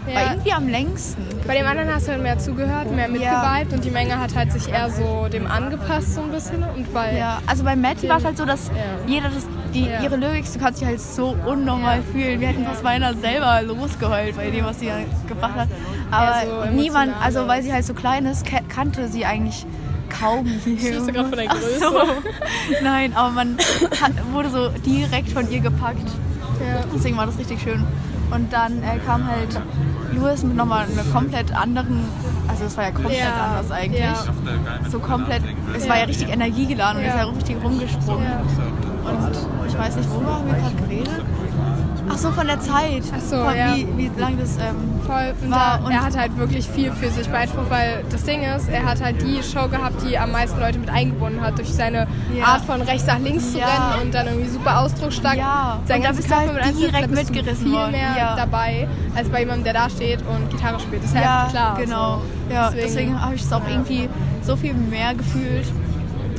Ja. 0.09 0.15
war 0.17 0.31
irgendwie 0.33 0.53
am 0.53 0.69
längsten. 0.69 1.23
Bei 1.47 1.57
dem 1.57 1.67
anderen 1.67 1.89
hast 1.95 2.09
du 2.09 2.13
halt 2.13 2.23
mehr 2.23 2.37
zugehört, 2.39 2.91
mehr 2.91 3.09
mitgeweibt 3.09 3.73
und 3.73 3.85
die 3.85 3.91
Menge 3.91 4.19
hat 4.19 4.35
halt 4.35 4.51
sich 4.51 4.69
eher 4.69 4.91
so 4.91 5.29
dem 5.33 5.47
angepasst 5.47 6.15
so 6.17 6.23
ein 6.23 6.31
bisschen. 6.33 6.65
Und 6.65 6.93
bei 6.93 7.17
Ja, 7.17 7.39
also 7.47 7.63
bei 7.63 7.77
Matty 7.77 8.09
war 8.09 8.17
es 8.19 8.25
halt 8.25 8.37
so, 8.39 8.45
dass 8.45 8.73
jeder 9.07 9.29
das, 9.29 9.47
die, 9.73 9.85
Ja. 9.87 10.03
ihre 10.03 10.17
Lyrics, 10.17 10.53
du 10.53 10.59
kannst 10.59 10.81
dich 10.81 10.89
halt 10.89 11.01
so 11.01 11.37
unnormal 11.47 11.99
Ja. 11.99 12.03
fühlen. 12.13 12.41
Wir 12.41 12.49
hätten 12.49 12.65
fast 12.65 12.83
beinahe 12.83 13.15
selber 13.15 13.63
losgeheult 13.63 14.37
bei 14.37 14.51
dem, 14.51 14.65
was 14.65 14.81
sie 14.81 14.91
gebracht 15.29 15.55
hat. 15.55 15.69
Aber 16.15 16.67
so 16.67 16.71
niemand, 16.75 17.13
also 17.23 17.47
weil 17.49 17.63
sie 17.63 17.73
halt 17.73 17.85
so 17.85 17.95
klein 17.95 18.27
ist, 18.27 18.45
kannte 18.69 19.09
sie 19.09 19.25
eigentlich 19.25 19.67
kaum. 20.09 20.47
Stehst 20.79 21.09
du 21.09 21.13
gerade 21.13 21.29
von 21.29 21.39
der 21.39 21.47
Ach 21.51 21.55
Größe? 21.55 21.79
so. 21.81 21.93
Nein, 22.83 23.15
aber 23.15 23.31
man 23.31 23.57
hat, 24.01 24.13
wurde 24.33 24.51
so 24.51 24.69
direkt 24.85 25.31
von 25.31 25.51
ihr 25.51 25.61
gepackt. 25.61 26.07
Ja. 26.61 26.85
Deswegen 26.95 27.17
war 27.17 27.27
das 27.27 27.39
richtig 27.39 27.61
schön. 27.61 27.85
Und 28.31 28.53
dann 28.53 28.83
äh, 28.83 28.99
kam 29.05 29.27
halt 29.29 29.61
Louis 30.13 30.43
mit 30.43 30.57
nochmal 30.57 30.87
einer 30.91 31.05
komplett 31.13 31.55
anderen, 31.55 32.01
also 32.49 32.65
es 32.65 32.77
war 32.77 32.85
ja 32.85 32.91
komplett 32.91 33.19
Ja. 33.19 33.47
anders 33.51 33.71
eigentlich. 33.71 34.01
Ja. 34.01 34.15
So 34.91 34.99
komplett, 34.99 35.43
es 35.77 35.89
war 35.89 35.99
ja 35.99 36.05
richtig 36.05 36.31
energiegeladen 36.31 37.03
und 37.03 37.09
ist 37.09 37.15
ja 37.17 37.25
richtig 37.25 37.57
rumgesprungen. 37.63 38.25
Ja. 38.25 38.41
Und 39.11 39.69
ich 39.69 39.79
weiß 39.79 39.97
nicht, 39.97 40.11
worüber 40.11 40.35
haben 40.35 40.47
wir 40.47 40.55
gerade 40.55 40.75
geredet? 40.77 41.25
Ach 42.09 42.19
so, 42.19 42.31
von 42.31 42.47
der 42.47 42.61
Zeit. 42.61 43.03
Ach 43.17 43.21
so, 43.21 43.37
von 43.45 43.57
ja. 43.57 43.75
wie, 43.75 43.87
wie 43.97 44.11
lang 44.21 44.39
das 44.39 44.57
ähm, 44.57 45.01
Voll. 45.07 45.35
Und 45.43 45.51
war. 45.51 45.79
da, 45.79 45.85
Und 45.85 45.93
er 45.93 46.03
hat 46.05 46.17
halt 46.17 46.37
wirklich 46.39 46.67
viel 46.69 46.91
für 46.93 47.11
sich 47.11 47.29
beansprucht, 47.29 47.71
weil 47.71 48.05
das 48.11 48.25
Ding 48.25 48.43
ist, 48.43 48.69
er 48.69 48.85
hat 48.85 49.03
halt 49.03 49.21
die 49.23 49.43
Show 49.43 49.69
gehabt, 49.69 50.03
die 50.07 50.19
am 50.19 50.33
meisten 50.33 50.59
Leute 50.61 50.79
mit 50.79 50.89
eingebunden 50.91 51.41
hat, 51.43 51.59
durch 51.59 51.73
seine 51.73 52.07
Ja. 52.35 52.45
Art 52.45 52.63
von 52.63 52.81
rechts 52.83 53.07
nach 53.07 53.19
links 53.19 53.53
zu 53.53 53.59
Ja. 53.59 53.67
rennen 53.67 54.03
und 54.07 54.15
dann 54.15 54.27
irgendwie 54.27 54.49
super 54.49 54.81
ausdrucksstark. 54.81 55.37
Ja. 55.37 55.79
Sein 55.87 55.97
Und 55.99 56.03
da 56.05 56.09
ganzes 56.09 56.17
bist 56.25 56.31
du 56.31 56.37
halt 56.37 56.51
Körper 56.53 56.67
mit 56.67 56.79
direkt 56.79 57.03
da 57.03 57.07
bist 57.07 57.31
mitgerissen 57.31 57.65
viel 57.67 57.73
worden. 57.75 57.93
mehr 57.93 58.15
Ja. 58.17 58.37
dabei, 58.37 58.89
als 59.15 59.29
bei 59.29 59.41
jemandem, 59.41 59.65
der 59.65 59.73
da 59.75 59.91
steht 59.91 60.21
und 60.27 60.51
Gitarre 60.51 60.81
spielt. 60.81 61.03
Das 61.03 61.11
ist 61.11 61.17
ja, 61.17 61.23
ja, 61.23 61.47
klar. 61.51 61.77
genau. 61.79 62.23
So. 62.49 62.55
Ja, 62.55 62.71
deswegen, 62.71 63.21
habe 63.21 63.35
ich 63.35 63.43
es 63.43 63.53
auch 63.53 63.67
irgendwie 63.69 64.09
so 64.43 64.57
viel 64.57 64.75
mehr 64.75 65.15
gefühlt. 65.15 65.67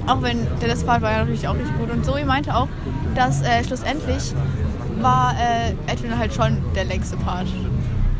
Auch 0.07 0.21
wenn 0.21 0.47
der 0.61 0.67
letzte 0.67 0.85
Part 0.85 1.01
war 1.01 1.11
ja 1.11 1.17
natürlich 1.19 1.47
auch 1.47 1.55
richtig 1.55 1.77
gut. 1.77 1.89
Und 1.91 2.05
Zoe 2.05 2.25
meinte 2.25 2.55
auch, 2.55 2.67
dass 3.15 3.41
äh, 3.41 3.63
schlussendlich 3.63 4.33
war 5.05 5.35
äh, 5.39 5.91
Edwin 5.91 6.17
halt 6.17 6.33
schon 6.33 6.57
der 6.75 6.85
längste 6.85 7.15
Part. 7.17 7.47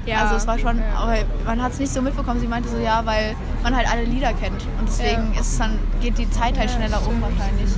Ja. 0.05 0.21
Also 0.21 0.35
es 0.35 0.45
war 0.45 0.59
schon, 0.59 0.77
Ja. 0.77 0.99
aber 1.01 1.15
man 1.45 1.61
hat 1.63 1.71
es 1.73 1.79
nicht 1.79 1.91
so 1.91 2.01
mitbekommen. 2.01 2.39
Sie 2.39 2.47
meinte 2.47 2.69
so, 2.69 2.77
ja, 2.77 3.01
weil 3.05 3.35
man 3.63 3.75
halt 3.75 3.91
alle 3.91 4.03
Lieder 4.03 4.33
kennt. 4.33 4.61
Und 4.79 4.87
deswegen 4.87 5.33
Ja. 5.33 5.41
ist 5.41 5.59
dann, 5.59 5.79
geht 5.99 6.17
die 6.19 6.29
Zeit 6.29 6.57
halt 6.59 6.69
schneller 6.69 6.99
um 7.07 7.19
wahrscheinlich. 7.21 7.71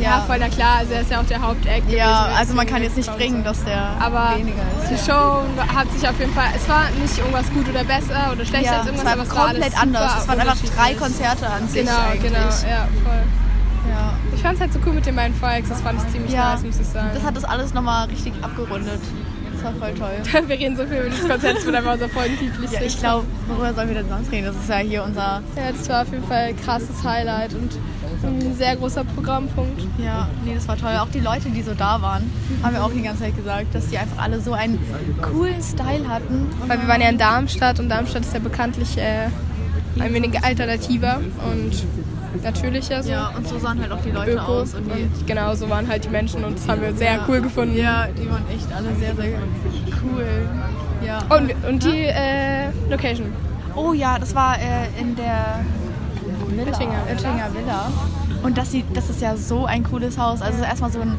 Ja, 0.00 0.24
voll 0.26 0.38
na 0.40 0.48
klar. 0.48 0.78
Also 0.80 0.92
er 0.94 1.02
ist 1.02 1.10
ja 1.12 1.20
auch 1.20 1.24
der 1.26 1.40
Hauptact. 1.40 1.88
Ja, 1.88 2.24
gewesen, 2.24 2.36
also 2.40 2.54
man 2.54 2.66
kann 2.66 2.82
jetzt 2.82 2.96
nicht 2.96 3.16
bringen, 3.16 3.44
dass 3.44 3.62
der 3.62 3.90
Aber 4.00 4.36
weniger 4.36 4.62
ist. 4.82 4.90
die 4.90 4.98
Show 5.08 5.42
hat 5.72 5.88
sich 5.92 6.08
auf 6.08 6.18
jeden 6.18 6.34
Fall, 6.34 6.48
es 6.56 6.68
war 6.68 6.90
nicht 7.00 7.16
irgendwas 7.16 7.48
gut 7.52 7.68
oder 7.68 7.84
besser 7.84 8.32
oder 8.32 8.44
schlechter 8.44 8.72
ja, 8.72 8.78
als 8.80 8.80
es 8.80 8.86
irgendwas, 8.88 9.04
war 9.06 9.12
aber 9.12 9.22
es 9.22 9.30
war 9.36 9.46
alles 9.46 9.60
komplett 9.62 9.80
anders. 9.82 10.12
Es 10.18 10.28
waren 10.28 10.40
einfach 10.40 10.56
drei. 10.76 10.94
Konzerte 10.94 11.46
an 11.48 11.68
sich 11.68 11.84
Genau, 11.86 11.96
eigentlich. 12.10 12.22
genau, 12.32 12.38
ja, 12.40 12.88
voll. 13.04 13.22
Fand 14.44 14.56
es 14.56 14.60
halt 14.60 14.74
so 14.74 14.78
cool 14.84 14.92
mit 14.92 15.06
den 15.06 15.16
beiden 15.16 15.34
Folks, 15.34 15.70
das 15.70 15.80
fand 15.80 15.98
ich 16.02 16.12
ziemlich 16.12 16.32
Ja, 16.32 16.52
nice, 16.52 16.64
muss 16.64 16.78
ich 16.78 16.86
sagen. 16.86 17.08
das 17.14 17.22
hat 17.24 17.34
das 17.34 17.44
alles 17.44 17.72
nochmal 17.72 18.08
richtig 18.08 18.34
abgerundet. 18.42 19.00
Das 19.54 19.64
war 19.64 19.72
voll 19.72 19.94
toll. 19.94 20.42
Wir 20.48 20.58
reden 20.58 20.76
so 20.76 20.84
viel 20.84 20.98
über 20.98 21.08
dieses 21.08 21.26
Konzert, 21.26 21.56
es 21.56 21.64
wird 21.64 21.74
einfach 21.74 21.94
unser 21.94 22.10
Folgentitel. 22.10 22.62
Ja, 22.70 22.82
ich 22.82 22.98
glaube, 22.98 23.24
worüber 23.48 23.72
sollen 23.72 23.88
wir 23.88 23.94
denn 23.94 24.08
sonst 24.10 24.30
reden? 24.30 24.44
Das 24.44 24.56
ist 24.56 24.68
ja 24.68 24.76
hier 24.76 25.02
unser. 25.02 25.40
Ja, 25.56 25.72
das 25.72 25.88
war 25.88 26.02
auf 26.02 26.12
jeden 26.12 26.24
Fall 26.24 26.48
ein 26.48 26.60
krasses 26.60 27.02
Highlight 27.02 27.54
und 27.54 27.72
ein 28.22 28.54
sehr 28.54 28.76
großer 28.76 29.04
Programmpunkt. 29.04 29.80
Ja, 29.96 30.28
nee, 30.44 30.54
das 30.54 30.68
war 30.68 30.76
toll. 30.76 30.92
Auch 31.00 31.08
die 31.08 31.20
Leute, 31.20 31.48
die 31.48 31.62
so 31.62 31.72
da 31.72 32.02
waren, 32.02 32.30
haben 32.62 32.74
wir 32.74 32.84
auch 32.84 32.92
die 32.92 33.00
ganze 33.00 33.22
Zeit 33.22 33.36
gesagt, 33.38 33.74
dass 33.74 33.88
die 33.88 33.96
einfach 33.96 34.22
alle 34.22 34.40
so 34.40 34.52
einen 34.52 34.78
coolen 35.22 35.62
Style 35.62 36.06
hatten. 36.06 36.50
Weil 36.66 36.82
wir 36.82 36.88
waren 36.88 37.00
ja 37.00 37.08
in 37.08 37.16
Darmstadt 37.16 37.80
und 37.80 37.88
Darmstadt 37.88 38.26
ist 38.26 38.34
ja 38.34 38.40
bekanntlich 38.40 38.98
äh, 38.98 39.28
ein 39.98 40.12
wenig 40.12 40.44
alternativer 40.44 41.20
und 41.50 41.72
natürlicher 42.42 43.02
so. 43.02 43.10
Ja, 43.10 43.32
und 43.36 43.46
so 43.46 43.58
sahen 43.58 43.80
halt 43.80 43.92
auch 43.92 44.00
die 44.00 44.10
Leute 44.10 44.32
Öko. 44.32 44.42
aus. 44.42 44.74
Und 44.74 44.86
die, 44.86 45.02
Und 45.02 45.26
genau 45.26 45.54
so 45.54 45.68
waren 45.68 45.88
halt 45.88 46.04
die 46.04 46.08
Menschen 46.08 46.44
und 46.44 46.58
das 46.58 46.68
haben 46.68 46.80
wir 46.80 46.94
sehr 46.94 47.20
cool 47.28 47.40
gefunden. 47.40 47.76
ja, 47.76 48.06
die 48.06 48.28
waren 48.30 48.44
echt 48.48 48.72
alle 48.72 48.94
sehr, 48.96 49.14
sehr 49.14 49.38
cool. 50.02 50.26
Ja. 51.04 51.18
Und, 51.28 51.52
und 51.68 51.82
die 51.82 52.06
äh, 52.06 52.70
Location. 52.90 53.32
Oh 53.76 53.92
ja, 53.92 54.18
das 54.18 54.34
war 54.34 54.56
äh, 54.56 55.00
in 55.00 55.16
der 55.16 55.60
Villa. 56.48 56.66
Oettinger 56.70 57.06
Villa. 57.06 57.12
Oettinger 57.12 57.54
Villa. 57.54 57.92
Und 58.42 58.58
das, 58.58 58.70
sieht, 58.70 58.84
das 58.94 59.10
ist 59.10 59.20
ja 59.20 59.36
so 59.36 59.66
ein 59.66 59.82
cooles 59.84 60.18
Haus. 60.18 60.42
Also 60.42 60.62
ja. 60.62 60.68
erstmal 60.68 60.92
so 60.92 61.00
ein, 61.00 61.16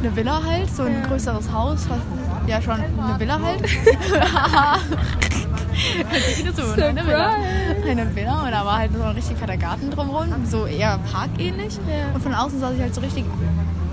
eine 0.00 0.16
Villa 0.16 0.42
halt, 0.44 0.74
so 0.74 0.82
ein 0.82 0.94
ja. 1.00 1.06
größeres 1.06 1.52
Haus. 1.52 1.86
Was, 1.88 1.98
ja, 2.46 2.60
schon 2.60 2.74
eine 2.74 3.20
Villa 3.20 3.40
halt. 3.40 3.62
so, 6.56 6.76
ne? 6.76 6.84
eine, 6.84 7.06
Villa. 7.06 7.34
eine 7.88 8.16
Villa 8.16 8.44
und 8.44 8.50
da 8.50 8.64
war 8.64 8.78
halt 8.78 8.92
so 8.94 9.02
ein 9.02 9.14
richtig 9.14 9.36
fetter 9.38 9.56
Garten 9.56 9.90
drumherum, 9.90 10.28
so 10.46 10.66
eher 10.66 10.98
parkähnlich. 11.10 11.74
Ja. 11.88 12.14
Und 12.14 12.22
von 12.22 12.34
außen 12.34 12.60
sah 12.60 12.70
sich 12.70 12.80
halt 12.80 12.94
so 12.94 13.00
richtig 13.00 13.24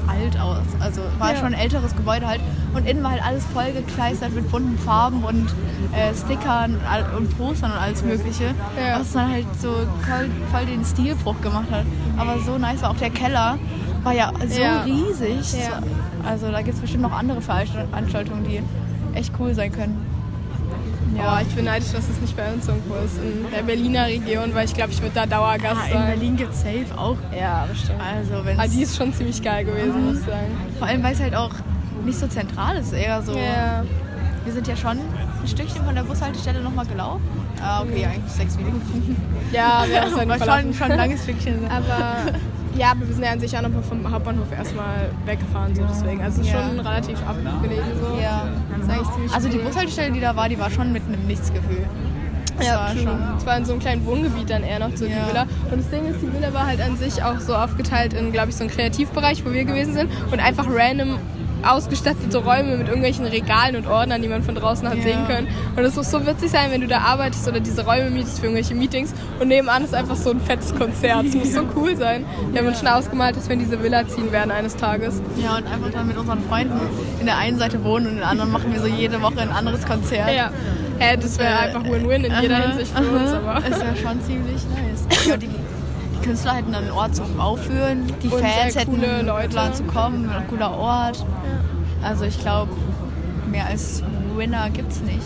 alt 0.07 0.39
aus. 0.39 0.63
Also 0.79 1.01
war 1.19 1.33
ja. 1.33 1.37
schon 1.37 1.53
ein 1.53 1.59
älteres 1.59 1.95
Gebäude 1.95 2.27
halt. 2.27 2.41
Und 2.73 2.87
innen 2.87 3.03
war 3.03 3.11
halt 3.11 3.25
alles 3.25 3.45
voll 3.45 3.71
gekleistert 3.71 4.33
mit 4.33 4.49
bunten 4.51 4.77
Farben 4.77 5.23
und 5.23 5.47
äh, 5.93 6.13
Stickern 6.13 6.79
und 7.17 7.37
Postern 7.37 7.71
und 7.71 7.77
alles 7.77 8.03
Mögliche. 8.03 8.53
Ja. 8.77 8.99
Was 8.99 9.11
dann 9.13 9.31
halt 9.31 9.45
so 9.59 9.69
voll, 9.69 10.29
voll, 10.51 10.65
den 10.65 10.83
Stilbruch 10.85 11.39
gemacht 11.41 11.69
hat. 11.71 11.85
Aber 12.17 12.39
so 12.39 12.57
nice 12.57 12.81
war 12.81 12.91
auch 12.91 12.97
der 12.97 13.09
Keller. 13.09 13.57
War 14.03 14.13
ja 14.13 14.31
so 14.47 14.61
ja. 14.61 14.81
riesig. 14.81 15.59
Also 16.25 16.51
da 16.51 16.61
gibt 16.61 16.75
es 16.75 16.81
bestimmt 16.81 17.03
noch 17.03 17.11
andere 17.11 17.41
Veranstaltungen, 17.41 18.43
die 18.43 18.61
echt 19.17 19.33
cool 19.39 19.53
sein 19.53 19.71
können. 19.71 20.05
Ja, 21.15 21.41
ich 21.41 21.53
bin 21.53 21.65
neidisch, 21.65 21.91
dass 21.91 22.07
es 22.07 22.19
nicht 22.21 22.35
bei 22.35 22.51
uns 22.51 22.67
irgendwo 22.67 22.95
ist, 22.95 23.17
in 23.17 23.45
der 23.51 23.63
Berliner 23.63 24.05
Region, 24.07 24.53
weil 24.53 24.65
ich 24.65 24.73
glaube, 24.73 24.91
ich 24.91 25.01
würde 25.01 25.13
da 25.13 25.25
Dauergast 25.25 25.81
ja, 25.87 25.93
sein. 25.93 26.01
In 26.01 26.07
Berlin 26.07 26.37
gibt 26.37 26.53
es 26.53 26.61
safe 26.61 26.97
auch. 26.97 27.17
Ja, 27.37 27.65
bestimmt. 27.69 27.99
Also, 27.99 28.45
wenn's 28.45 28.59
Aber 28.59 28.67
die 28.67 28.81
ist 28.81 28.95
schon 28.95 29.13
ziemlich 29.13 29.41
geil 29.41 29.65
gewesen, 29.65 29.99
mhm. 29.99 30.05
muss 30.07 30.19
ich 30.19 30.25
sagen. 30.25 30.57
Vor 30.79 30.87
allem, 30.87 31.03
weil 31.03 31.13
es 31.13 31.19
halt 31.19 31.35
auch 31.35 31.51
nicht 32.05 32.17
so 32.17 32.27
zentral 32.27 32.77
ist, 32.77 32.93
eher 32.93 33.21
so. 33.21 33.35
Ja. 33.37 33.83
Wir 34.43 34.53
sind 34.53 34.67
ja 34.67 34.75
schon 34.75 34.97
ein 34.97 35.47
Stückchen 35.47 35.85
von 35.85 35.93
der 35.93 36.03
Bushaltestelle 36.03 36.61
nochmal 36.61 36.85
gelaufen. 36.85 37.21
Ah, 37.61 37.81
okay, 37.81 38.05
mhm. 38.05 38.11
eigentlich 38.11 38.31
sechs 38.31 38.57
Minuten. 38.57 39.15
Ja, 39.51 39.83
wir 39.87 40.01
haben 40.01 40.13
es 40.13 40.17
halt 40.17 40.63
schon, 40.63 40.73
schon 40.73 40.91
ein 40.91 40.97
langes 40.97 41.23
Stückchen. 41.23 41.67
Aber 41.69 42.31
ja, 42.77 42.91
aber 42.91 43.07
wir 43.07 43.13
sind 43.13 43.23
ja 43.23 43.31
an 43.31 43.39
sich 43.39 43.55
auch 43.57 43.61
noch 43.61 43.83
vom 43.83 44.09
Hauptbahnhof 44.09 44.51
erstmal 44.51 45.09
weggefahren, 45.25 45.75
so 45.75 45.83
deswegen. 45.83 46.21
Also 46.21 46.41
es 46.41 46.47
ist 46.47 46.53
ja. 46.53 46.63
schon 46.63 46.79
relativ 46.79 47.19
abgelegen 47.27 47.83
so. 47.99 48.19
Ja. 48.21 48.47
also 49.33 49.49
die 49.49 49.57
Bushaltestelle, 49.57 50.11
die 50.11 50.21
da 50.21 50.35
war, 50.35 50.49
die 50.49 50.59
war 50.59 50.69
schon 50.69 50.91
mit 50.91 51.03
einem 51.03 51.25
Nichtsgefühl. 51.27 51.85
Das 52.57 52.67
ja, 52.67 52.75
war 52.75 52.95
schon. 52.95 53.37
Es 53.37 53.45
war 53.45 53.57
in 53.57 53.65
so 53.65 53.73
einem 53.73 53.81
kleinen 53.81 54.05
Wohngebiet 54.05 54.49
dann 54.49 54.63
eher 54.63 54.79
noch 54.79 54.95
so 54.95 55.05
ja. 55.05 55.11
die 55.11 55.29
Villa. 55.29 55.47
Und 55.71 55.79
das 55.79 55.89
Ding 55.89 56.05
ist, 56.05 56.21
die 56.21 56.31
Villa 56.31 56.53
war 56.53 56.67
halt 56.67 56.79
an 56.81 56.95
sich 56.97 57.23
auch 57.23 57.39
so 57.39 57.55
aufgeteilt 57.55 58.13
in, 58.13 58.31
glaube 58.31 58.49
ich, 58.49 58.55
so 58.55 58.63
einen 58.63 58.71
Kreativbereich, 58.71 59.43
wo 59.45 59.51
wir 59.51 59.65
gewesen 59.65 59.93
sind 59.93 60.11
und 60.31 60.39
einfach 60.39 60.67
random 60.69 61.17
ausgestattete 61.63 62.37
Räume 62.37 62.77
mit 62.77 62.87
irgendwelchen 62.87 63.25
Regalen 63.25 63.75
und 63.75 63.87
Ordnern, 63.87 64.21
die 64.21 64.27
man 64.27 64.43
von 64.43 64.55
draußen 64.55 64.87
hat 64.87 64.97
ja. 64.97 65.03
sehen 65.03 65.27
können. 65.27 65.47
Und 65.75 65.83
es 65.83 65.95
muss 65.95 66.11
so 66.11 66.25
witzig 66.25 66.51
sein, 66.51 66.71
wenn 66.71 66.81
du 66.81 66.87
da 66.87 66.99
arbeitest 66.99 67.47
oder 67.47 67.59
diese 67.59 67.85
Räume 67.85 68.09
mietest 68.09 68.39
für 68.39 68.45
irgendwelche 68.45 68.75
Meetings 68.75 69.13
und 69.39 69.47
nebenan 69.47 69.83
ist 69.83 69.93
einfach 69.93 70.15
so 70.15 70.31
ein 70.31 70.39
fettes 70.41 70.75
Konzert. 70.75 71.25
Es 71.25 71.35
muss 71.35 71.53
so 71.53 71.63
cool 71.75 71.95
sein. 71.95 72.25
Wir 72.51 72.61
haben 72.61 72.67
uns 72.67 72.79
schon 72.79 72.87
ausgemalt, 72.87 73.35
dass 73.35 73.47
wir 73.47 73.53
in 73.53 73.59
diese 73.59 73.81
Villa 73.81 74.07
ziehen 74.07 74.31
werden 74.31 74.51
eines 74.51 74.75
Tages. 74.75 75.21
Ja, 75.41 75.57
und 75.57 75.67
einfach 75.67 75.91
dann 75.91 76.07
mit 76.07 76.17
unseren 76.17 76.43
Freunden 76.43 76.79
in 77.19 77.25
der 77.25 77.37
einen 77.37 77.57
Seite 77.57 77.83
wohnen 77.83 78.07
und 78.07 78.11
in 78.13 78.17
der 78.19 78.27
anderen 78.27 78.51
machen 78.51 78.73
wir 78.73 78.79
so 78.79 78.87
jede 78.87 79.21
Woche 79.21 79.39
ein 79.39 79.51
anderes 79.51 79.85
Konzert. 79.85 80.33
Ja. 80.35 80.51
Hä, 80.99 81.17
das 81.17 81.39
wäre 81.39 81.49
äh, 81.49 81.57
einfach 81.67 81.83
Win-Win 81.83 82.25
in 82.25 82.33
jeder 82.41 82.57
Hinsicht 82.57 82.95
für 82.95 83.03
uns. 83.03 83.31
Aber. 83.31 83.57
Ist 83.57 83.81
ja 83.81 83.95
schon 83.95 84.21
ziemlich 84.21 84.61
nice. 84.69 85.39
Künstler 86.21 86.55
hätten 86.55 86.71
dann 86.71 86.83
einen 86.83 86.91
Ort 86.91 87.15
zum 87.15 87.39
Aufführen, 87.39 88.05
die 88.21 88.27
und 88.27 88.41
Fans 88.41 88.75
hätten 88.75 89.01
Leute. 89.25 89.49
Plan 89.49 89.73
zu 89.73 89.83
kommen, 89.83 90.29
ein 90.29 90.47
cooler 90.47 90.71
Ort. 90.71 91.17
Ja. 91.19 92.07
Also 92.07 92.25
ich 92.25 92.39
glaube, 92.39 92.71
mehr 93.49 93.67
als 93.67 94.03
Winner 94.35 94.69
gibt 94.69 94.91
es 94.91 95.01
nicht. 95.01 95.25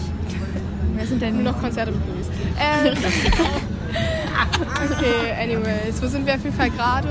Wer 0.95 1.05
sind 1.05 1.21
denn 1.21 1.43
noch 1.43 1.59
Konzerte 1.59 1.91
mit 1.91 2.01
Louis? 2.07 2.27
Ähm. 2.59 2.97
okay, 4.91 5.33
anyways, 5.41 6.01
wo 6.01 6.07
sind 6.07 6.25
wir 6.25 6.35
auf 6.35 6.43
jeden 6.43 6.55
Fall 6.55 6.69
gerade? 6.69 7.09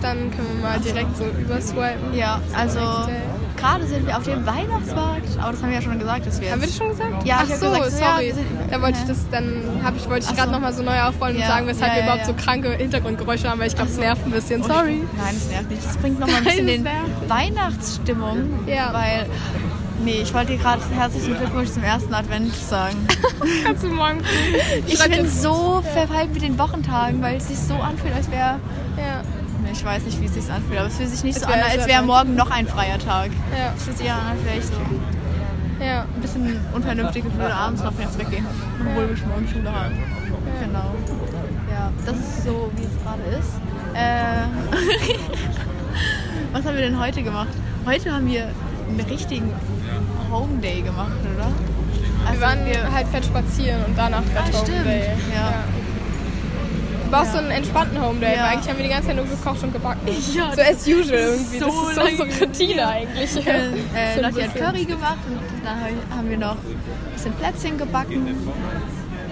Dann 0.00 0.30
können 0.30 0.48
wir 0.54 0.68
mal 0.68 0.78
direkt 0.80 1.16
so 1.16 1.24
überswipen. 1.24 2.14
Ja, 2.14 2.40
also 2.56 2.80
gerade 3.58 3.86
sind 3.86 4.06
wir 4.06 4.16
auf 4.16 4.24
dem 4.24 4.46
Weihnachtsmarkt, 4.46 5.38
aber 5.38 5.52
das 5.52 5.62
haben 5.62 5.68
wir 5.68 5.76
ja 5.76 5.82
schon 5.82 5.98
gesagt, 5.98 6.26
dass 6.26 6.40
wir 6.40 6.52
Haben 6.52 6.60
wir 6.60 6.68
das 6.68 6.76
schon 6.76 6.88
gesagt? 6.88 7.26
Ja, 7.26 7.38
Ach 7.40 7.46
so, 7.46 7.70
gesagt, 7.70 7.92
sorry. 7.92 8.28
Ja, 8.28 8.34
da 8.70 8.82
wollte 8.82 8.98
ich 9.00 9.06
das, 9.06 9.18
dann 9.30 9.62
ich, 9.96 10.08
wollte 10.08 10.26
ich 10.30 10.36
gerade 10.36 10.48
so. 10.48 10.52
nochmal 10.52 10.72
so 10.72 10.82
neu 10.82 11.00
aufrollen 11.02 11.36
ja. 11.36 11.42
und 11.42 11.48
sagen, 11.48 11.66
weshalb 11.66 11.92
ja, 11.92 11.96
wir 11.98 12.02
überhaupt 12.04 12.26
so 12.26 12.34
kranke 12.34 12.70
Hintergrundgeräusche 12.70 13.48
haben, 13.48 13.60
weil 13.60 13.68
ich 13.68 13.74
glaube, 13.74 13.90
es 13.90 13.96
so. 13.96 14.00
nervt 14.00 14.24
ein 14.24 14.30
bisschen. 14.30 14.62
Sorry. 14.62 15.02
Nein, 15.16 15.36
es 15.36 15.48
nervt 15.50 15.70
nicht. 15.70 15.84
Das 15.84 15.96
bringt 15.96 16.20
nochmal 16.20 16.36
ein 16.36 16.44
bisschen 16.44 16.68
in 16.68 16.88
Weihnachtsstimmung, 17.28 18.66
ja. 18.66 18.92
weil 18.92 19.26
Nee, 20.04 20.20
ich 20.22 20.32
wollte 20.32 20.52
dir 20.52 20.58
gerade 20.58 20.80
herzlichen 20.94 21.36
Glückwunsch 21.36 21.70
zum 21.70 21.82
ersten 21.82 22.14
Advent 22.14 22.54
sagen. 22.54 22.96
Kannst 23.64 23.82
du 23.82 23.88
morgen 23.88 24.20
Ich 24.86 25.02
bin 25.02 25.28
so 25.28 25.82
ja. 25.84 25.90
verpeilt 25.90 26.32
mit 26.32 26.42
den 26.42 26.56
Wochentagen, 26.56 27.20
weil 27.20 27.36
es 27.36 27.48
sich 27.48 27.58
so 27.58 27.74
anfühlt, 27.74 28.14
als 28.14 28.30
wäre 28.30 28.60
ja. 28.96 29.17
Ich 29.72 29.84
weiß 29.84 30.04
nicht, 30.04 30.20
wie 30.20 30.26
es 30.26 30.34
sich 30.34 30.50
anfühlt, 30.50 30.78
aber 30.78 30.88
es 30.88 30.96
fühlt 30.96 31.10
sich 31.10 31.24
nicht 31.24 31.36
es 31.36 31.42
so 31.42 31.48
an, 31.48 31.60
als 31.60 31.86
wäre 31.86 32.02
morgen 32.02 32.34
noch 32.34 32.50
ein 32.50 32.66
freier 32.66 32.98
Tag. 32.98 33.30
Ja. 33.56 33.72
Es 33.76 33.84
fühlt 33.84 33.98
sich 33.98 34.10
an, 34.10 34.20
als 34.30 34.44
wäre 34.44 34.56
ich 34.58 34.64
so 34.64 34.72
ja. 35.84 36.02
ein 36.02 36.20
bisschen 36.20 36.60
unvernünftig 36.72 37.24
und 37.24 37.38
würde 37.38 37.54
abends 37.54 37.82
noch 37.82 37.98
jetzt 37.98 38.18
weggehen, 38.18 38.46
obwohl 38.80 39.04
ja. 39.04 39.08
wir 39.10 39.16
schon 39.16 39.28
morgen 39.28 39.48
Schule 39.48 39.72
haben. 39.72 39.94
Ja. 39.96 40.66
Genau. 40.66 40.94
Ja, 41.70 41.92
das 42.04 42.16
ist 42.16 42.44
so, 42.44 42.70
wie 42.76 42.84
es 42.84 43.02
gerade 43.02 43.22
ist. 43.38 43.52
Äh, 43.94 44.44
Was 46.52 46.64
haben 46.64 46.74
wir 46.76 46.82
denn 46.82 46.98
heute 46.98 47.22
gemacht? 47.22 47.48
Heute 47.84 48.12
haben 48.12 48.26
wir 48.26 48.48
einen 48.88 49.00
richtigen 49.00 49.52
Home 50.30 50.58
Day 50.60 50.82
gemacht, 50.82 51.12
oder? 51.36 51.48
Also 52.26 52.40
wir 52.40 52.46
waren 52.46 52.66
wir 52.66 52.92
halt 52.92 53.08
fett 53.08 53.24
spazieren 53.24 53.84
und 53.86 53.96
danach 53.96 54.22
fett 54.24 54.54
ah, 54.54 54.58
Home. 54.58 54.84
Day. 54.84 55.08
Ja. 55.34 55.52
Du 55.66 55.77
brauchst 57.08 57.26
ja. 57.26 57.32
so 57.32 57.38
einen 57.38 57.50
entspannten 57.50 58.00
Home 58.00 58.20
Day, 58.20 58.34
ja. 58.34 58.42
weil 58.42 58.52
eigentlich 58.52 58.68
haben 58.68 58.76
wir 58.76 58.84
die 58.84 58.90
ganze 58.90 59.08
Zeit 59.08 59.16
nur 59.16 59.26
gekocht 59.26 59.62
und 59.62 59.72
gebacken. 59.72 60.00
Ja, 60.34 60.52
so 60.54 60.60
as 60.60 60.86
usual 60.86 61.18
irgendwie. 61.18 61.58
So 61.58 61.66
das 61.66 61.74
ist 61.74 61.94
so 61.94 62.24
unsere 62.24 62.40
Routine 62.40 62.88
eigentlich. 62.88 63.28
Äh, 63.48 64.16
äh, 64.16 64.20
Lotti 64.20 64.42
hat 64.42 64.54
Curry 64.54 64.84
gemacht 64.84 65.18
und 65.28 65.64
dann 65.64 66.16
haben 66.16 66.28
wir 66.30 66.36
noch 66.38 66.56
ein 66.56 67.12
bisschen 67.12 67.32
Plätzchen 67.34 67.78
gebacken. 67.78 68.36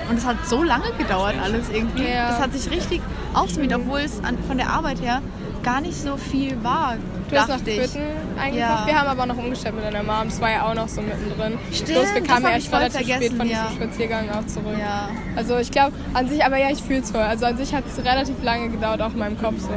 Und 0.08 0.18
es 0.18 0.24
hat 0.24 0.36
so 0.46 0.62
lange 0.62 0.92
gedauert 0.96 1.34
alles 1.42 1.68
irgendwie. 1.70 2.08
Ja. 2.08 2.28
Das 2.30 2.40
hat 2.40 2.52
sich 2.52 2.70
richtig 2.70 3.02
aufsummiert, 3.34 3.74
obwohl 3.74 4.00
es 4.00 4.22
an, 4.22 4.38
von 4.46 4.56
der 4.56 4.70
Arbeit 4.70 5.00
her 5.00 5.20
gar 5.62 5.80
nicht 5.80 5.96
so 5.96 6.16
viel 6.16 6.62
war. 6.62 6.96
Du 7.28 7.36
hast 7.36 7.48
nach 7.48 7.62
Quitten 7.64 8.02
eingekocht. 8.38 8.58
Ja. 8.58 8.86
Wir 8.86 9.00
haben 9.00 9.08
aber 9.08 9.26
noch 9.26 9.36
umgestellt 9.36 9.74
mit 9.74 9.84
deiner 9.84 10.02
Mom. 10.02 10.28
Es 10.28 10.40
war 10.40 10.50
ja 10.50 10.68
auch 10.68 10.74
noch 10.74 10.88
so 10.88 11.02
mittendrin. 11.02 11.58
Stimmt, 11.72 11.88
Bloß 11.88 12.14
wir 12.14 12.22
kamen 12.22 12.46
erst 12.46 12.72
relativ 12.72 13.00
spät 13.00 13.32
von 13.32 13.48
ja. 13.48 13.66
diesem 13.68 13.82
Spaziergang 13.82 14.30
auch 14.30 14.46
zurück. 14.46 14.78
Ja. 14.78 15.08
Also 15.34 15.58
ich 15.58 15.70
glaube, 15.70 15.92
an 16.14 16.28
sich, 16.28 16.44
aber 16.44 16.56
ja, 16.56 16.70
ich 16.70 16.82
fühle 16.82 17.00
es 17.00 17.10
voll. 17.10 17.20
Also 17.20 17.46
an 17.46 17.56
sich 17.56 17.74
hat 17.74 17.84
es 17.86 18.04
relativ 18.04 18.42
lange 18.42 18.68
gedauert, 18.68 19.02
auch 19.02 19.12
in 19.12 19.18
meinem 19.18 19.38
Kopf 19.38 19.60
so. 19.60 19.70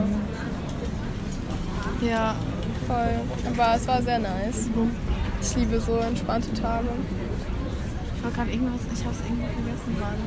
Ja. 2.06 2.36
Voll. 2.88 3.20
Aber 3.53 3.75
es 3.75 3.88
war 3.88 4.01
sehr 4.01 4.20
nice. 4.20 4.70
Ich 5.41 5.56
liebe 5.56 5.79
so 5.79 5.98
entspannte 5.98 6.53
Tage. 6.53 6.88
Ich 8.15 8.24
war 8.24 8.32
gerade 8.32 8.51
irgendwas, 8.51 8.82
ich 8.94 9.06
habe 9.06 9.15
es 9.15 9.22
irgendwo 9.22 9.46
vergessen 9.46 9.96
gerade. 9.98 10.18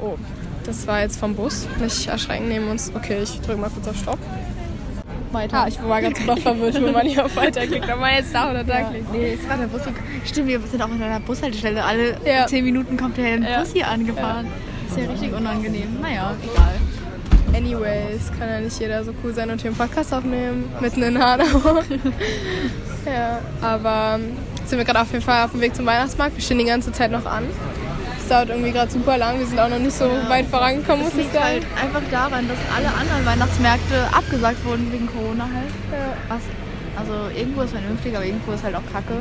oh, 0.00 0.16
das 0.64 0.86
war 0.86 1.00
jetzt 1.00 1.18
vom 1.18 1.34
Bus. 1.34 1.66
Nicht 1.80 2.06
erschrecken 2.06 2.48
neben 2.48 2.68
uns. 2.68 2.92
Okay, 2.94 3.22
ich 3.22 3.40
drücke 3.40 3.60
mal 3.60 3.70
kurz 3.70 3.88
auf 3.88 3.96
Stopp. 3.96 4.18
Weiter. 5.32 5.62
Ah, 5.62 5.68
ich 5.68 5.82
war 5.82 6.00
ganz 6.00 6.18
super 6.18 6.36
verwirrt, 6.36 6.80
wo 6.82 6.90
man 6.90 7.06
hier 7.06 7.24
auf 7.24 7.36
Weiter 7.36 7.66
klickt. 7.66 7.88
Ob 7.90 8.00
man 8.00 8.14
jetzt 8.14 8.34
da 8.34 8.50
oder 8.50 8.64
da 8.64 8.80
ja. 8.80 8.88
klickt. 8.88 9.12
Nee, 9.12 9.38
es 9.40 9.48
war 9.48 9.56
der 9.56 9.66
Bus. 9.66 9.82
Stimmt, 10.24 10.48
wir 10.48 10.60
sind 10.60 10.82
auch 10.82 10.90
in 10.90 11.02
einer 11.02 11.20
Bushaltestelle. 11.20 11.84
Alle 11.84 12.16
ja. 12.24 12.46
zehn 12.46 12.64
Minuten 12.64 12.96
kommt 12.96 13.16
der 13.16 13.38
ja. 13.38 13.60
Bus 13.60 13.72
hier 13.72 13.88
angefahren. 13.88 14.46
Ist 14.88 14.98
ja 14.98 15.10
richtig 15.10 15.32
unangenehm. 15.32 16.00
Naja, 16.00 16.34
egal. 16.42 16.74
Anyways, 17.54 18.30
kann 18.38 18.48
ja 18.48 18.60
nicht 18.60 18.80
jeder 18.80 19.04
so 19.04 19.12
cool 19.22 19.34
sein 19.34 19.50
und 19.50 19.60
hier 19.60 19.70
einen 19.70 19.78
Podcast 19.78 20.14
aufnehmen. 20.14 20.70
Mitten 20.80 21.02
in 21.02 21.18
Hanau. 21.18 21.44
ja, 23.06 23.40
aber 23.60 24.18
sind 24.64 24.78
wir 24.78 24.84
gerade 24.84 25.02
auf 25.02 25.12
jeden 25.12 25.24
Fall 25.24 25.44
auf 25.44 25.50
dem 25.50 25.60
Weg 25.60 25.74
zum 25.74 25.84
Weihnachtsmarkt. 25.84 26.36
Wir 26.36 26.42
stehen 26.42 26.58
die 26.58 26.64
ganze 26.64 26.92
Zeit 26.92 27.10
noch 27.10 27.26
an. 27.26 27.44
Es 28.22 28.28
dauert 28.28 28.50
irgendwie 28.50 28.70
gerade 28.70 28.90
super 28.90 29.18
lang. 29.18 29.38
Wir 29.38 29.46
sind 29.46 29.58
auch 29.58 29.68
noch 29.68 29.78
nicht 29.78 29.96
so 29.96 30.04
ja. 30.04 30.28
weit 30.28 30.46
vorangekommen, 30.46 31.04
muss 31.04 31.16
ich 31.16 31.26
sagen. 31.26 31.44
halt 31.44 31.66
einfach 31.82 32.02
daran, 32.10 32.48
dass 32.48 32.58
alle 32.74 32.88
anderen 32.88 33.26
Weihnachtsmärkte 33.26 34.08
abgesagt 34.12 34.64
wurden 34.64 34.92
wegen 34.92 35.08
Corona 35.08 35.44
halt. 35.44 35.72
Ja. 35.90 36.16
Was, 36.28 36.42
also 36.96 37.36
irgendwo 37.36 37.62
ist 37.62 37.72
vernünftig, 37.72 38.14
aber 38.14 38.24
irgendwo 38.24 38.52
ist 38.52 38.62
halt 38.62 38.76
auch 38.76 38.92
Kacke. 38.92 39.14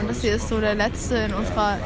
Und 0.00 0.10
das 0.10 0.20
hier 0.20 0.34
ist 0.34 0.48
so 0.48 0.60
der 0.60 0.74
letzte 0.74 1.16
in 1.16 1.34
unserer 1.34 1.78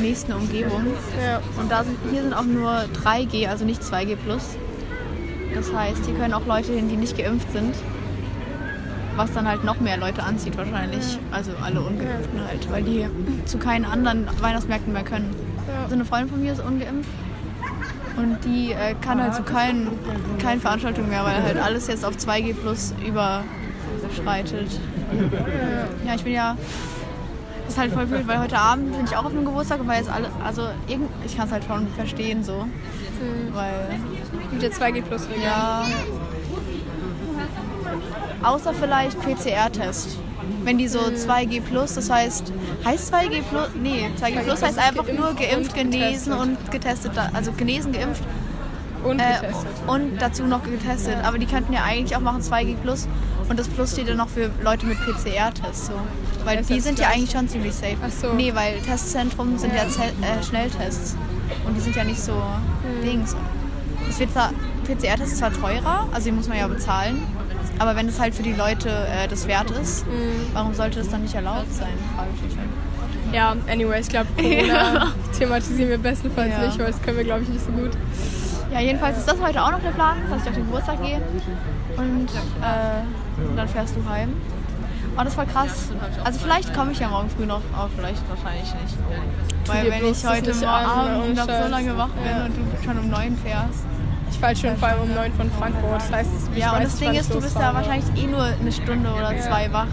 nächsten 0.00 0.32
Umgebung. 0.32 0.86
Ja. 1.20 1.40
Und 1.58 1.72
da 1.72 1.84
sind, 1.84 1.96
hier 2.10 2.22
sind 2.22 2.34
auch 2.34 2.44
nur 2.44 2.84
3G, 3.02 3.48
also 3.48 3.64
nicht 3.64 3.82
2G+. 3.82 4.16
Das 5.54 5.72
heißt, 5.72 6.04
hier 6.04 6.14
können 6.14 6.34
auch 6.34 6.46
Leute 6.46 6.72
hin, 6.72 6.88
die 6.88 6.96
nicht 6.96 7.16
geimpft 7.16 7.50
sind 7.52 7.74
was 9.16 9.32
dann 9.32 9.46
halt 9.46 9.64
noch 9.64 9.80
mehr 9.80 9.96
Leute 9.96 10.22
anzieht 10.22 10.56
wahrscheinlich. 10.56 11.18
Also 11.30 11.52
alle 11.62 11.80
Ungeimpften 11.80 12.40
halt, 12.46 12.70
weil 12.70 12.82
die 12.82 13.06
zu 13.44 13.58
keinen 13.58 13.84
anderen 13.84 14.26
Weihnachtsmärkten 14.40 14.92
mehr 14.92 15.04
können. 15.04 15.34
Ja. 15.68 15.82
Also 15.84 15.94
eine 15.94 16.04
Freundin 16.04 16.28
von 16.28 16.42
mir 16.42 16.52
ist 16.52 16.60
ungeimpft 16.64 17.10
und 18.16 18.38
die 18.44 18.72
äh, 18.72 18.94
kann 19.00 19.22
halt 19.22 19.34
zu 19.34 19.42
keinen, 19.42 19.88
keinen 20.38 20.60
Veranstaltungen 20.60 21.08
mehr, 21.08 21.24
weil 21.24 21.42
halt 21.42 21.56
alles 21.58 21.86
jetzt 21.86 22.04
auf 22.04 22.14
2G 22.16 22.54
plus 22.54 22.92
überschreitet. 23.06 24.68
Ja, 26.06 26.14
ich 26.14 26.24
bin 26.24 26.32
ja 26.32 26.56
Das 27.64 27.74
ist 27.74 27.78
halt 27.78 27.92
voll 27.92 28.06
blöd, 28.06 28.26
weil 28.26 28.40
heute 28.40 28.58
Abend 28.58 28.96
bin 28.96 29.04
ich 29.04 29.16
auch 29.16 29.24
auf 29.24 29.32
einem 29.32 29.44
Geburtstag 29.44 29.80
und 29.80 29.88
weil 29.88 29.98
jetzt 29.98 30.10
alle, 30.10 30.28
also 30.44 30.68
irgend, 30.88 31.08
ich 31.24 31.36
kann 31.36 31.46
es 31.46 31.52
halt 31.52 31.64
schon 31.64 31.86
verstehen 31.88 32.42
so. 32.44 32.66
Weil, 33.52 33.98
Mit 34.50 34.62
der 34.62 34.72
2G 34.72 35.02
Plus 35.02 35.28
Regel. 35.28 35.44
ja. 35.44 35.84
Außer 38.42 38.74
vielleicht 38.74 39.20
PCR-Test. 39.20 40.18
Wenn 40.64 40.78
die 40.78 40.88
so 40.88 41.00
2G 41.00 41.60
plus, 41.60 41.94
das 41.94 42.10
heißt, 42.10 42.52
heißt 42.84 43.12
2G 43.14 43.42
plus? 43.42 43.68
Nee, 43.80 44.08
2G 44.20 44.40
plus 44.42 44.62
heißt 44.62 44.78
einfach 44.78 45.06
nur 45.12 45.34
geimpft, 45.34 45.74
genesen 45.74 46.32
und 46.32 46.70
getestet. 46.70 47.12
Also 47.32 47.52
genesen, 47.52 47.92
geimpft 47.92 48.22
Und 49.04 49.18
äh, 49.18 49.24
getestet. 49.40 49.66
und 49.86 50.18
dazu 50.20 50.44
noch 50.44 50.62
getestet. 50.62 51.16
Aber 51.24 51.38
die 51.38 51.46
könnten 51.46 51.72
ja 51.72 51.82
eigentlich 51.84 52.14
auch 52.16 52.20
machen 52.20 52.40
2G 52.42 52.76
plus 52.76 53.08
und 53.48 53.58
das 53.58 53.68
Plus 53.68 53.92
steht 53.92 54.08
ja 54.08 54.14
noch 54.14 54.28
für 54.28 54.50
Leute 54.62 54.86
mit 54.86 54.98
PCR-Tests. 54.98 55.88
So. 55.88 55.92
Weil 56.44 56.58
Das 56.58 56.68
die 56.68 56.80
sind 56.80 56.98
ja 56.98 57.08
eigentlich 57.08 57.32
schon 57.32 57.48
ziemlich 57.48 57.74
safe. 57.74 57.96
Ach 58.06 58.10
so. 58.10 58.32
Nee, 58.32 58.54
weil 58.54 58.78
Testzentrum 58.80 59.58
sind 59.58 59.74
ja, 59.74 59.88
Ze 59.88 60.02
äh, 60.04 60.42
Schnelltests 60.42 61.16
und 61.66 61.74
die 61.76 61.80
sind 61.80 61.96
ja 61.96 62.04
nicht 62.04 62.20
so 62.20 62.32
Hm. 62.32 63.04
Dings. 63.04 63.36
Es 64.08 64.18
wird 64.20 64.32
zwar, 64.32 64.50
PCR-Test 64.84 65.32
ist 65.32 65.38
zwar 65.38 65.52
teurer, 65.52 66.06
also 66.12 66.24
die 66.26 66.32
muss 66.32 66.48
man 66.48 66.58
ja 66.58 66.66
bezahlen, 66.66 67.22
aber 67.78 67.96
wenn 67.96 68.08
es 68.08 68.20
halt 68.20 68.34
für 68.34 68.42
die 68.42 68.52
Leute 68.52 68.88
äh, 68.88 69.28
das 69.28 69.46
wert 69.48 69.70
ist, 69.70 70.04
Hm. 70.06 70.10
warum 70.52 70.74
sollte 70.74 70.98
das 71.00 71.08
dann 71.08 71.22
nicht 71.22 71.34
erlaubt 71.34 71.72
sein? 71.72 71.88
Frage 72.16 72.28
ich 72.36 72.42
mich 72.42 72.56
halt. 72.58 72.68
Ja, 73.34 73.56
anyway, 73.70 74.00
ich 74.00 74.08
glaube, 74.08 74.26
Corona 74.36 75.12
thematisieren 75.38 75.88
wir 75.90 75.98
bestenfalls 75.98 76.52
Ja. 76.52 76.66
nicht, 76.66 76.78
weil 76.78 76.86
das 76.88 77.00
können 77.02 77.16
wir, 77.16 77.24
glaube 77.24 77.42
ich, 77.42 77.48
nicht 77.48 77.64
so 77.64 77.72
gut. 77.72 77.90
Ja, 78.72 78.80
jedenfalls 78.80 79.18
ist 79.18 79.28
das 79.28 79.40
heute 79.40 79.62
auch 79.62 79.70
noch 79.70 79.80
der 79.82 79.90
Plan, 79.90 80.16
dass 80.30 80.42
ich 80.42 80.48
auf 80.48 80.54
den 80.54 80.64
Geburtstag 80.66 81.02
gehe. 81.02 81.20
Und 81.96 82.28
äh, 82.62 83.54
dann 83.56 83.68
fährst 83.68 83.96
du 83.96 84.08
heim. 84.08 84.30
Und 85.14 85.24
das 85.26 85.36
war 85.36 85.44
krass. 85.44 85.90
Also 86.24 86.38
vielleicht 86.40 86.72
komme 86.72 86.92
ich 86.92 86.98
ja 87.00 87.08
morgen 87.08 87.28
früh 87.28 87.44
noch, 87.44 87.60
aber 87.76 87.90
vielleicht 87.94 88.22
wahrscheinlich 88.30 88.64
nicht. 88.82 88.96
Weil 89.66 89.90
wenn 89.90 90.10
ich 90.10 90.26
heute 90.26 90.66
Abend 90.68 91.36
noch 91.36 91.44
so 91.44 91.68
lange 91.70 91.96
wach 91.98 92.08
bin 92.08 92.24
Ja. 92.30 92.44
und 92.46 92.54
du 92.56 92.84
schon 92.84 92.98
um 92.98 93.10
neun 93.10 93.36
fährst. 93.44 93.84
Falle 94.42 94.56
schon 94.56 94.76
vor 94.76 94.88
allem 94.88 95.02
um 95.02 95.14
9 95.14 95.32
von 95.34 95.50
Frankfurt. 95.52 95.94
Das 96.00 96.12
heißt, 96.12 96.30
Ja, 96.56 96.72
und 96.72 96.82
das 96.84 96.96
Ding 96.96 97.14
ist, 97.14 97.32
du 97.32 97.40
bist 97.40 97.54
da 97.56 97.72
wahrscheinlich 97.72 98.06
eh 98.22 98.26
nur 98.26 98.42
eine 98.42 98.72
Stunde 98.72 99.08
oder 99.10 99.32
Ja. 99.32 99.40
zwei 99.40 99.72
wach. 99.72 99.86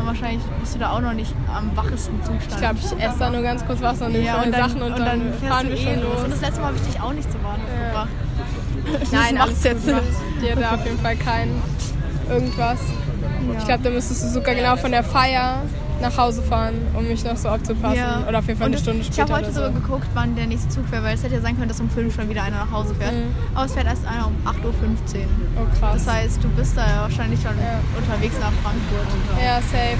Und 0.00 0.06
wahrscheinlich 0.06 0.40
bist 0.60 0.74
du 0.74 0.78
da 0.78 0.92
auch 0.92 1.00
noch 1.00 1.12
nicht 1.12 1.34
am 1.54 1.76
wachesten 1.76 2.18
Zustand. 2.22 2.46
Ich 2.50 2.56
glaube, 2.56 2.76
ich 2.80 2.92
esse 3.04 3.18
da 3.18 3.30
nur 3.30 3.42
ganz 3.42 3.64
kurz 3.66 3.82
Wasser 3.82 4.06
und 4.06 4.12
nehme 4.12 4.24
ja, 4.24 4.32
meine 4.38 4.46
und 4.46 4.52
dann, 4.52 4.68
Sachen 4.70 4.82
und, 4.82 4.92
und 4.92 4.98
dann, 5.00 5.20
fährst 5.34 5.54
fahren 5.54 5.68
wir 5.68 5.76
eh 5.76 5.82
schon 5.84 6.02
los. 6.02 6.22
Und 6.24 6.32
das 6.32 6.40
letzte 6.40 6.60
Mal 6.62 6.66
habe 6.68 6.76
ich 6.76 6.92
dich 6.92 7.00
auch 7.02 7.12
nicht 7.12 7.30
zur 7.30 7.40
Bahnhof 7.40 7.68
Ja. 7.78 7.86
gebracht. 7.88 8.08
Nein, 9.12 9.34
macht's 9.36 9.64
jetzt 9.64 9.86
nicht. 9.86 10.00
Dir 10.40 10.56
da 10.56 10.74
auf 10.74 10.84
jeden 10.86 10.98
Fall 10.98 11.16
kein 11.16 11.50
irgendwas. 12.30 12.78
Ich 13.58 13.64
glaube, 13.66 13.82
da 13.82 13.90
müsstest 13.90 14.22
du 14.24 14.28
sogar 14.28 14.54
genau 14.54 14.76
von 14.76 14.90
der 14.92 15.04
Feier 15.04 15.62
nach 16.00 16.16
Hause 16.16 16.42
fahren, 16.42 16.74
um 16.94 17.06
mich 17.06 17.22
noch 17.24 17.36
so 17.36 17.48
abzupassen. 17.48 18.00
Oder 18.28 18.38
auf 18.38 18.46
jeden 18.46 18.58
Fall 18.58 18.68
Und 18.68 18.74
eine 18.74 18.82
Stunde 18.82 19.00
Ich 19.00 19.06
später. 19.08 19.22
habe 19.34 19.34
heute 19.44 19.52
sogar 19.52 19.72
so. 19.72 19.80
geguckt, 19.80 20.06
wann 20.14 20.34
der 20.34 20.46
nächste 20.46 20.68
Zug 20.70 20.90
wäre, 20.90 21.02
weil 21.04 21.14
es 21.14 21.22
hätte 21.22 21.34
ja 21.34 21.40
sein 21.40 21.56
können, 21.56 21.68
dass 21.68 21.80
um 21.80 21.90
5 21.90 22.14
schon 22.14 22.28
wieder 22.28 22.42
einer 22.42 22.56
nach 22.64 22.70
Hause 22.70 22.94
fährt. 22.94 23.12
Mhm. 23.14 23.34
Aber 23.54 23.66
es 23.66 23.72
fährt 23.72 23.86
erst 23.86 24.06
einer 24.06 24.26
um 24.26 24.34
8.15 24.44 24.64
Uhr. 24.64 25.26
Oh 25.56 25.78
krass. 25.78 26.04
Das 26.04 26.14
heißt, 26.14 26.42
du 26.44 26.48
bist 26.50 26.76
da 26.76 26.86
ja 26.86 27.02
wahrscheinlich 27.02 27.40
schon 27.40 27.52
Ja. 27.58 27.80
unterwegs 27.96 28.34
nach 28.40 28.52
Frankfurt. 28.62 29.42
ja, 29.42 29.60
safe. 29.60 29.98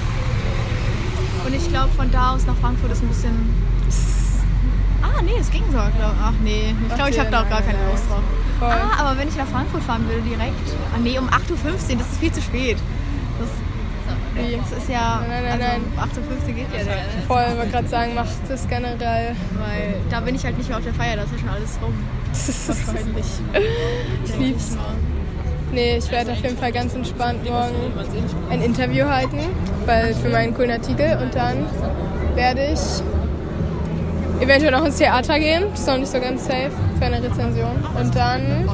Und 1.45 1.55
ich 1.55 1.67
glaube, 1.69 1.89
von 1.97 2.11
da 2.11 2.33
aus 2.33 2.45
nach 2.45 2.55
Frankfurt 2.57 2.91
ist 2.91 3.01
ein 3.03 3.07
bisschen. 3.07 3.31
Ah, 5.03 5.19
nee, 5.23 5.33
es 5.39 5.49
ging 5.49 5.63
sogar, 5.65 5.89
glaube 5.91 6.13
Ach 6.23 6.31
nee, 6.43 6.75
ich 6.87 6.95
glaube, 6.95 7.09
ich 7.09 7.19
habe 7.19 7.31
da 7.31 7.41
auch 7.41 7.49
gar 7.49 7.61
keine 7.63 7.77
Lust 7.91 8.03
drauf. 8.07 8.21
Voll. 8.59 8.69
Ah, 8.69 8.99
aber 9.01 9.17
wenn 9.19 9.27
ich 9.27 9.35
nach 9.35 9.47
Frankfurt 9.47 9.81
fahren 9.83 10.07
würde 10.07 10.21
direkt. 10.21 10.53
Ah, 10.95 10.99
nee, 11.01 11.17
um 11.17 11.27
8.15 11.27 11.33
Uhr, 11.93 11.97
das 11.97 12.07
ist 12.11 12.19
viel 12.19 12.31
zu 12.31 12.39
spät. 12.41 12.77
Das, 13.39 13.49
Wie? 14.41 14.57
das 14.57 14.83
ist 14.83 14.89
ja. 14.89 15.23
Nein, 15.27 15.43
nein, 15.43 15.51
also 15.51 15.65
nein. 15.65 15.81
um 15.95 15.99
8.15 15.99 16.49
Uhr 16.49 16.53
geht 16.53 16.67
ja 16.77 16.83
der. 16.83 16.97
Voll, 17.27 17.43
ich 17.49 17.57
wollte 17.57 17.71
gerade 17.71 17.87
sagen, 17.87 18.13
macht 18.13 18.29
das 18.49 18.67
generell. 18.67 19.35
Weil 19.53 19.95
da 20.09 20.19
bin 20.19 20.35
ich 20.35 20.43
halt 20.43 20.57
nicht 20.57 20.69
mehr 20.69 20.77
auf 20.77 20.83
der 20.83 20.93
Feier, 20.93 21.15
da 21.15 21.23
ist 21.23 21.31
ja 21.33 21.39
schon 21.39 21.49
alles 21.49 21.79
rum. 21.81 21.93
Wahrscheinlich. 22.33 23.25
Ich 24.25 24.37
lieb's. 24.37 24.77
Nee, 25.71 25.97
ich 25.97 26.11
werde 26.11 26.33
auf 26.33 26.43
jeden 26.43 26.57
Fall 26.57 26.71
ganz 26.71 26.93
entspannt 26.93 27.45
morgen 27.45 27.75
ein 28.49 28.61
Interview 28.61 29.05
halten, 29.05 29.39
weil 29.85 30.13
für 30.13 30.29
meinen 30.29 30.53
coolen 30.53 30.71
Artikel 30.71 31.17
und 31.21 31.33
dann 31.33 31.65
werde 32.35 32.73
ich 32.73 32.81
eventuell 34.41 34.71
noch 34.71 34.83
ins 34.85 34.97
Theater 34.97 35.39
gehen, 35.39 35.63
das 35.71 35.81
ist 35.81 35.87
noch 35.87 35.97
nicht 35.97 36.11
so 36.11 36.19
ganz 36.19 36.45
safe 36.45 36.71
für 36.99 37.05
eine 37.05 37.23
Rezension 37.23 37.71
und 37.97 38.15
dann 38.15 38.65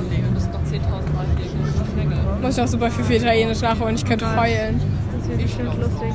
muss 2.41 2.51
ich 2.51 2.57
noch 2.57 2.67
super 2.67 2.89
viel 2.89 3.03
für 3.03 3.15
Italienisch 3.15 3.61
nachholen, 3.61 3.95
ich 3.95 4.05
könnte 4.05 4.35
heulen. 4.35 4.81
Das 5.27 5.37
wird 5.37 5.41
bestimmt 5.41 5.77
lustig. 5.79 6.13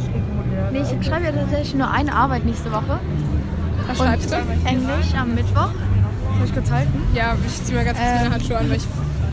Nee, 0.72 0.82
ich 1.00 1.06
schreibe 1.06 1.24
ja 1.26 1.32
tatsächlich 1.32 1.74
nur 1.74 1.90
eine 1.90 2.14
Arbeit 2.14 2.44
nächste 2.44 2.72
Woche. 2.72 2.98
Was 3.86 3.98
schreibst 3.98 4.30
du? 4.32 4.36
Englisch 4.68 5.14
am 5.20 5.34
Mittwoch. 5.34 5.68
Soll 6.38 6.46
ich 6.46 6.54
kurz 6.54 6.70
halten? 6.70 7.02
Ja, 7.14 7.34
ich 7.46 7.64
ziehe 7.64 7.78
mir 7.78 7.84
ganz 7.84 7.98
kurz 7.98 8.08
Ähm. 8.10 8.16
meine 8.22 8.34
Handschuhe 8.34 8.58
an, 8.58 8.70
weil 8.70 8.76
ich 8.76 8.86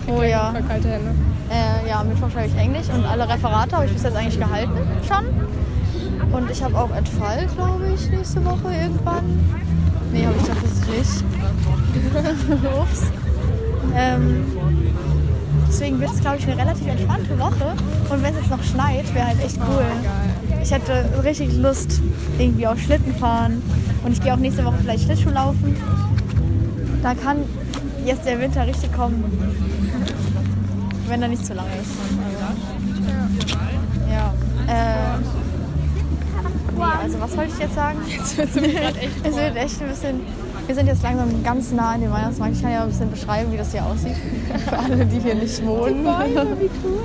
Oh 0.08 0.22
ja. 0.24 0.52
voll 0.52 0.64
kalte 0.64 0.90
Hände. 0.90 1.12
Äh, 1.52 1.90
ja, 1.90 2.02
am 2.02 2.10
Mittwoch 2.10 2.30
schreibe 2.32 2.48
ich 2.48 2.56
Englisch 2.58 2.88
und 2.94 3.06
alle 3.06 3.28
Referate 3.30 3.76
habe 3.76 3.86
ich 3.86 3.94
bis 3.94 4.04
jetzt 4.04 4.16
eigentlich 4.16 4.40
gehalten 4.40 4.72
schon. 5.08 6.32
Und 6.34 6.52
ich 6.52 6.64
habe 6.64 6.78
auch 6.78 6.92
Entfall, 6.96 7.48
glaube 7.56 7.88
ich, 7.96 8.10
nächste 8.10 8.44
Woche 8.46 8.74
irgendwann. 8.74 9.24
Nee, 10.12 10.26
habe 10.26 10.36
ich 10.38 10.48
tatsächlich 10.48 10.98
nicht. 11.00 11.24
Ups. 12.82 13.04
Ähm, 13.96 14.46
deswegen 15.70 16.00
wird 16.00 16.12
es, 16.12 16.20
glaube 16.20 16.38
ich, 16.38 16.48
eine 16.48 16.58
relativ 16.58 16.88
entspannte 16.88 17.40
Woche. 17.40 17.74
Und 18.10 18.24
wenn 18.24 18.34
es 18.34 18.42
jetzt 18.42 18.50
noch 18.50 18.64
schneit, 18.64 19.14
wäre 19.14 19.28
halt 19.28 19.44
echt 19.44 19.58
cool. 19.58 19.86
Ich 20.62 20.72
hätte 20.72 21.06
richtig 21.24 21.56
Lust 21.56 22.02
irgendwie 22.38 22.68
auf 22.68 22.80
Schlitten 22.80 23.16
fahren. 23.16 23.62
Und 24.04 24.14
ich 24.14 24.22
gehe 24.22 24.34
auch 24.34 24.38
nächste 24.38 24.66
Woche 24.66 24.78
vielleicht 24.82 25.04
Schlittschuh 25.06 25.30
laufen. 25.30 25.78
Da 27.02 27.14
kann 27.14 27.38
jetzt 28.06 28.26
der 28.26 28.40
Winter 28.40 28.66
richtig 28.66 28.92
kommen. 28.94 29.24
Wenn 31.08 31.22
er 31.22 31.28
nicht 31.28 31.46
zu 31.46 31.54
lang 31.54 31.66
ist. 31.82 31.92
Also, 32.26 33.58
ja. 34.12 34.34
Äh, 34.68 35.18
nee, 36.76 36.84
also 37.04 37.20
was 37.20 37.38
wollte 37.38 37.52
ich 37.54 37.60
jetzt 37.60 37.76
sagen? 37.76 38.00
Jetzt 38.08 38.38
wird 38.38 38.50
es 38.56 38.58
echt 38.58 39.10
Es 39.24 39.36
wird 39.36 39.56
echt 39.56 39.82
ein 39.82 39.90
bisschen. 39.90 40.22
Wir 40.70 40.76
sind 40.76 40.86
jetzt 40.86 41.02
langsam 41.02 41.44
ganz 41.44 41.72
nah 41.72 41.94
an 41.94 42.02
dem 42.02 42.12
Weihnachtsmarkt. 42.12 42.54
Ich 42.54 42.62
kann 42.62 42.72
ja 42.72 42.84
ein 42.84 42.90
bisschen 42.90 43.10
beschreiben, 43.10 43.52
wie 43.52 43.58
das 43.58 43.72
hier 43.72 43.84
aussieht. 43.84 44.16
Für 44.70 44.78
alle, 44.78 45.04
die 45.04 45.20
hier 45.20 45.34
nicht 45.34 45.66
wohnen. 45.66 46.06
wie 46.06 46.70
cool. 46.86 47.02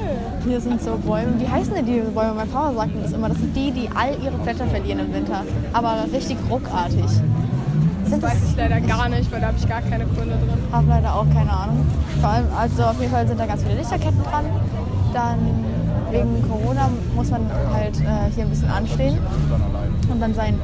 Hier 0.46 0.61
sind 0.61 0.83
so 0.83 0.98
Bäume. 0.98 1.40
Wie 1.40 1.48
heißen 1.48 1.72
denn 1.72 1.87
die 1.87 2.00
Bäume? 2.00 2.35
Mein 2.35 2.48
Papa 2.50 2.74
sagt 2.74 2.94
mir 2.94 3.00
das 3.00 3.12
immer. 3.12 3.31
Das 3.31 3.38
sind 3.38 3.57
die, 3.57 3.70
die 3.70 3.88
all 3.94 4.22
ihre 4.22 4.37
Blätter 4.37 4.66
verlieren 4.66 4.98
im 4.98 5.14
Winter. 5.14 5.44
Aber 5.72 6.05
richtig 6.12 6.37
ruckartig. 6.50 7.07
Das 8.11 8.20
weiß 8.20 8.50
ich 8.50 8.55
leider 8.55 8.83
gar 8.83 9.09
nicht, 9.09 9.33
weil 9.33 9.40
da 9.40 9.46
habe 9.46 9.57
ich 9.57 9.66
gar 9.66 9.81
keine 9.81 10.05
Kunde 10.05 10.35
drin. 10.35 10.59
habe 10.70 10.87
leider 10.87 11.14
auch 11.14 11.27
keine 11.33 11.50
Ahnung. 11.50 11.87
Vor 12.20 12.29
allem, 12.29 12.46
also 12.55 12.83
auf 12.83 13.00
jeden 13.00 13.12
Fall 13.12 13.27
sind 13.27 13.40
da 13.40 13.46
ganz 13.46 13.62
viele 13.62 13.77
Lichterketten 13.77 14.22
dran. 14.24 14.44
Dann 15.14 15.38
wegen 16.11 16.46
Corona 16.50 16.90
muss 17.16 17.31
man 17.31 17.46
halt 17.72 17.98
äh, 17.98 18.31
hier 18.35 18.44
ein 18.44 18.50
bisschen 18.50 18.68
anstehen 18.68 19.16
und 20.12 20.20
dann 20.20 20.35
seinen 20.35 20.61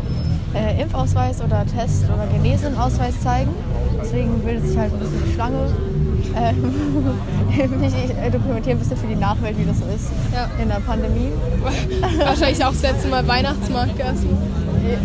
äh, 0.54 0.82
Impfausweis 0.82 1.40
oder 1.40 1.64
Test 1.66 2.04
oder 2.04 2.26
Genesenausweis 2.32 3.20
zeigen. 3.20 3.50
Deswegen 4.02 4.38
bildet 4.40 4.66
sich 4.66 4.78
halt 4.78 4.92
ein 4.92 4.98
bisschen 4.98 5.22
die 5.26 5.32
Schlange. 5.34 5.58
Äh, 6.30 6.52
ich 7.84 8.16
äh, 8.16 8.30
dokumentiere 8.30 8.76
ein 8.76 8.78
bisschen 8.78 8.96
für 8.96 9.06
die 9.08 9.16
Nachwelt, 9.16 9.58
wie 9.58 9.64
das 9.64 9.78
so 9.80 9.86
ist 9.86 10.10
Ja. 10.32 10.48
in 10.62 10.68
der 10.68 10.76
Pandemie. 10.76 11.30
Wahrscheinlich 12.18 12.64
auch 12.64 12.70
das 12.70 12.82
letzte 12.82 13.08
Mal 13.08 13.26
Weihnachtsmarkt 13.26 13.96
gegessen. 13.96 14.28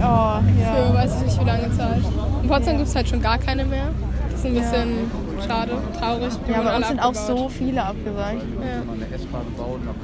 Oh, 0.02 0.04
ja. 0.04 0.42
Für 0.44 0.94
weiß 0.94 1.16
ich 1.18 1.26
nicht 1.26 1.42
wie 1.42 1.46
lange 1.46 1.72
Zeit. 1.76 2.02
In 2.44 2.48
Potsdam 2.50 2.78
gibt 2.78 2.90
es 2.90 2.96
halt 2.96 3.10
schon 3.10 3.22
gar 3.22 3.40
keine 3.40 3.66
mehr. 3.66 3.88
Das 4.30 4.40
ist 4.42 4.46
ein 4.46 4.54
bisschen 4.54 4.90
schade, 5.48 5.72
traurig. 6.00 6.34
Ja, 6.48 6.62
bei 6.62 6.76
uns 6.78 6.88
sind 6.88 7.00
auch 7.00 7.06
abgebaut. 7.10 7.38
so 7.38 7.50
viele 7.50 7.84
abgesagt. 7.84 8.42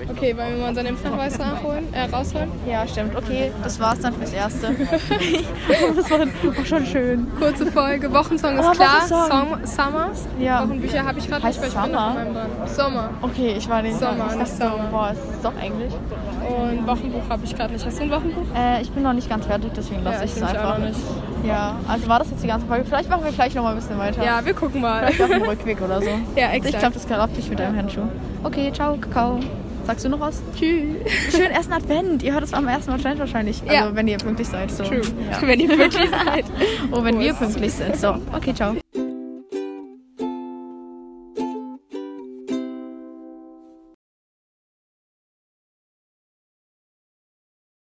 Okay, 0.10 0.36
wollen 0.38 0.56
wir 0.56 0.62
mal 0.62 0.70
unseren 0.70 0.86
Impfnachweis 0.88 1.38
nachholen, 1.38 1.94
äh, 1.94 2.04
rausholen? 2.14 2.52
Ja, 2.68 2.88
stimmt. 2.88 3.16
Okay, 3.16 3.52
das 3.64 3.80
war's 3.80 4.00
dann 4.00 4.14
fürs 4.14 4.34
Erste. 4.34 4.68
das 5.96 6.12
war 6.12 6.20
auch 6.22 6.66
schon 6.66 6.86
schön. 6.86 7.28
Kurze 7.40 7.66
Folge. 7.72 8.12
Wochensong 8.14 8.58
ist 8.58 8.66
Oh, 8.68 8.72
klar. 8.72 8.88
Wochensong. 9.02 9.30
Song, 9.30 9.66
Summers. 9.66 10.28
Ja. 10.40 10.64
Wochenbücher 10.64 11.06
habe 11.06 11.20
ich 11.20 11.28
gerade 11.30 11.46
nicht, 11.48 11.60
weil 11.62 11.68
ich 11.70 11.74
bin 11.74 11.92
noch 11.92 12.00
Summer? 12.00 12.10
in 12.10 12.34
meinem 12.34 12.34
dran. 12.34 12.68
Sommer. 12.68 13.10
Okay, 13.22 13.56
ich 13.58 13.70
war 13.70 13.82
nicht 13.82 13.98
Sommer, 14.00 14.28
ich 14.32 14.36
nicht 14.38 14.52
dachte 14.52 14.52
so, 14.72 14.78
Sommer. 14.78 14.90
Boah, 14.92 15.12
es 15.14 15.36
ist 15.36 15.44
doch 15.46 15.54
Englisch. 15.62 15.94
Und 16.48 16.88
Wochenbuch 16.88 17.22
habe 17.30 17.42
ich 17.46 17.56
gerade 17.56 17.74
nicht. 17.74 17.86
Hast 17.86 18.00
du 18.00 18.04
ein 18.04 18.12
Wochenbuch? 18.12 18.44
Äh, 18.56 18.82
ich 18.82 18.92
bin 18.92 19.04
noch 19.04 19.14
nicht 19.14 19.30
ganz 19.30 19.46
fertig, 19.46 19.72
deswegen 19.76 20.04
lasse 20.04 20.20
Ja, 20.20 20.24
ich 20.26 20.32
es 20.36 20.44
einfach. 20.44 20.74
auch 20.74 20.78
noch 20.78 20.86
nicht. 20.88 21.00
Ja, 21.46 21.76
also 21.88 22.08
war 22.08 22.20
das 22.20 22.30
jetzt 22.30 22.44
die 22.44 22.48
ganze 22.48 22.68
Folge. 22.68 22.86
Vielleicht 22.86 23.10
machen 23.10 23.24
wir 23.24 23.32
gleich 23.32 23.56
noch 23.56 23.64
mal 23.64 23.70
ein 23.72 23.76
bisschen 23.76 23.98
weiter. 23.98 24.24
Ja, 24.24 24.46
wir 24.46 24.54
gucken 24.54 24.82
mal. 24.82 25.08
Vielleicht 25.08 25.20
auf 25.24 25.30
dem 25.30 25.42
Rückweg 25.44 25.82
oder 25.82 26.02
so. 26.02 26.10
Ja, 26.36 26.50
Ich 26.50 26.58
exakt. 26.58 26.80
glaube, 26.80 26.94
das 26.96 27.06
klappt 27.08 27.36
nicht 27.36 27.50
mit 27.50 27.60
deinem 27.60 27.78
Handschuh. 27.78 28.02
Okay, 28.44 28.72
ciao, 28.74 28.98
Kakao. 28.98 29.40
Sagst 29.88 30.06
du 30.06 30.10
noch 30.10 30.20
was? 30.20 30.42
Tschüss. 30.58 30.96
Schönen 31.32 31.52
ersten 31.52 31.74
Advent. 31.74 32.22
Ihr 32.24 32.34
hört 32.34 32.44
es 32.44 32.54
am 32.54 32.68
ersten 32.68 32.92
Advent 32.92 33.20
wahrscheinlich. 33.20 33.62
Also, 33.64 33.74
Ja. 33.74 33.96
wenn 33.96 34.08
ihr 34.08 34.18
pünktlich 34.18 34.48
seid. 34.48 34.70
So. 34.72 34.84
True. 34.84 35.02
Ja. 35.32 35.42
Wenn 35.48 35.60
ihr 35.60 35.70
wirklich 35.70 36.10
seid. 36.10 36.46
Oh, 36.92 37.04
wenn 37.04 37.20
wir 37.20 37.34
Prost. 37.34 37.42
pünktlich 37.54 37.74
sind. 37.74 37.96
So, 37.98 38.16
okay, 38.36 38.54
ciao. 38.54 38.81